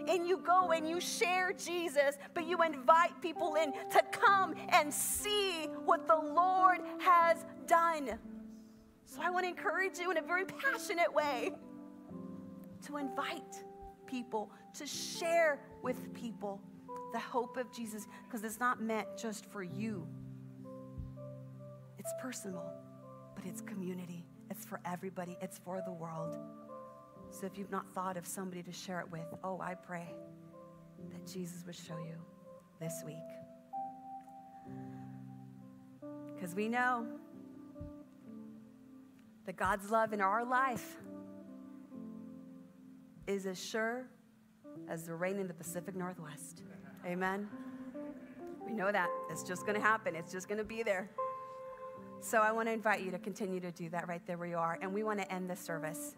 And 0.08 0.26
you 0.26 0.38
go 0.38 0.72
and 0.72 0.88
you 0.88 1.00
share 1.00 1.52
Jesus, 1.52 2.16
but 2.34 2.46
you 2.46 2.62
invite 2.62 3.20
people 3.20 3.56
in 3.56 3.72
to 3.90 4.02
come 4.12 4.54
and 4.70 4.92
see 4.92 5.68
what 5.84 6.06
the 6.06 6.16
Lord 6.16 6.80
has 6.98 7.44
done. 7.66 8.18
So 9.04 9.20
I 9.22 9.30
want 9.30 9.44
to 9.44 9.48
encourage 9.48 9.98
you 9.98 10.10
in 10.10 10.18
a 10.18 10.22
very 10.22 10.44
passionate 10.44 11.12
way 11.12 11.52
to 12.86 12.96
invite 12.96 13.64
people, 14.06 14.50
to 14.78 14.86
share 14.86 15.60
with 15.82 16.12
people 16.14 16.60
the 17.12 17.18
hope 17.18 17.56
of 17.56 17.72
Jesus 17.72 18.06
because 18.24 18.44
it's 18.44 18.60
not 18.60 18.80
meant 18.80 19.06
just 19.16 19.46
for 19.46 19.62
you. 19.62 20.06
It's 21.98 22.12
personal, 22.20 22.64
but 23.34 23.44
it's 23.44 23.60
community. 23.60 24.24
It's 24.50 24.64
for 24.64 24.80
everybody, 24.84 25.36
it's 25.40 25.58
for 25.58 25.82
the 25.84 25.92
world. 25.92 26.36
So 27.38 27.44
if 27.44 27.58
you've 27.58 27.70
not 27.70 27.86
thought 27.92 28.16
of 28.16 28.26
somebody 28.26 28.62
to 28.62 28.72
share 28.72 28.98
it 29.00 29.12
with, 29.12 29.26
oh, 29.44 29.60
I 29.60 29.74
pray 29.74 30.08
that 31.10 31.30
Jesus 31.30 31.64
would 31.66 31.76
show 31.76 31.98
you 31.98 32.14
this 32.80 33.02
week. 33.04 33.16
Because 36.34 36.54
we 36.54 36.70
know 36.70 37.06
that 39.44 39.56
God's 39.58 39.90
love 39.90 40.14
in 40.14 40.22
our 40.22 40.46
life 40.46 40.96
is 43.26 43.44
as 43.44 43.62
sure 43.62 44.06
as 44.88 45.04
the 45.04 45.14
rain 45.14 45.38
in 45.38 45.46
the 45.46 45.54
Pacific 45.54 45.94
Northwest. 45.94 46.62
Amen. 47.04 47.50
We 48.66 48.72
know 48.72 48.90
that. 48.90 49.10
It's 49.30 49.42
just 49.42 49.66
going 49.66 49.78
to 49.78 49.86
happen, 49.86 50.16
it's 50.16 50.32
just 50.32 50.48
going 50.48 50.58
to 50.58 50.64
be 50.64 50.82
there. 50.82 51.10
So 52.20 52.38
I 52.38 52.50
want 52.50 52.68
to 52.68 52.72
invite 52.72 53.02
you 53.02 53.10
to 53.10 53.18
continue 53.18 53.60
to 53.60 53.70
do 53.72 53.90
that 53.90 54.08
right 54.08 54.26
there 54.26 54.38
where 54.38 54.48
you 54.48 54.56
are. 54.56 54.78
And 54.80 54.94
we 54.94 55.02
want 55.02 55.18
to 55.18 55.30
end 55.30 55.50
this 55.50 55.60
service. 55.60 56.16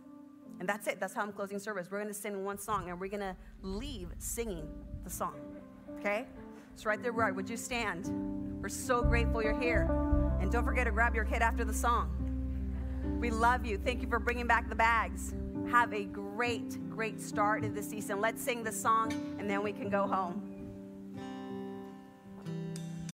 And 0.61 0.69
that's 0.69 0.87
it. 0.87 0.99
That's 1.01 1.15
how 1.15 1.23
I'm 1.23 1.33
closing 1.33 1.59
service. 1.59 1.89
We're 1.91 1.99
going 1.99 2.13
to 2.13 2.15
sing 2.15 2.45
one 2.45 2.59
song 2.59 2.89
and 2.91 3.01
we're 3.01 3.09
going 3.09 3.21
to 3.21 3.37
leave 3.63 4.09
singing 4.19 4.69
the 5.05 5.11
song. 5.11 5.37
Okay? 5.99 6.27
So 6.77 6.89
right 6.89 7.03
there 7.03 7.13
where 7.13 7.33
would 7.33 7.49
you 7.49 7.57
stand? 7.57 8.09
We're 8.63 8.69
so 8.69 9.03
grateful 9.03 9.43
you're 9.43 9.59
here. 9.59 9.89
And 10.41 10.51
don't 10.51 10.65
forget 10.65 10.87
to 10.87 10.93
grab 10.93 11.15
your 11.15 11.25
kid 11.25 11.43
after 11.43 11.65
the 11.65 11.75
song. 11.75 12.15
We 13.21 13.31
love 13.31 13.65
you. 13.65 13.79
Thank 13.79 14.03
you 14.03 14.09
for 14.09 14.19
bringing 14.19 14.47
back 14.47 14.69
the 14.69 14.75
bags. 14.75 15.35
Have 15.71 15.93
a 15.93 16.05
great, 16.05 16.79
great 16.91 17.21
start 17.21 17.65
of 17.65 17.75
the 17.75 17.83
season. 17.83 18.21
Let's 18.21 18.43
sing 18.43 18.63
the 18.63 18.73
song 18.73 19.13
and 19.39 19.51
then 19.51 19.63
we 19.63 19.73
can 19.73 19.89
go 19.89 20.07
home. 20.07 20.48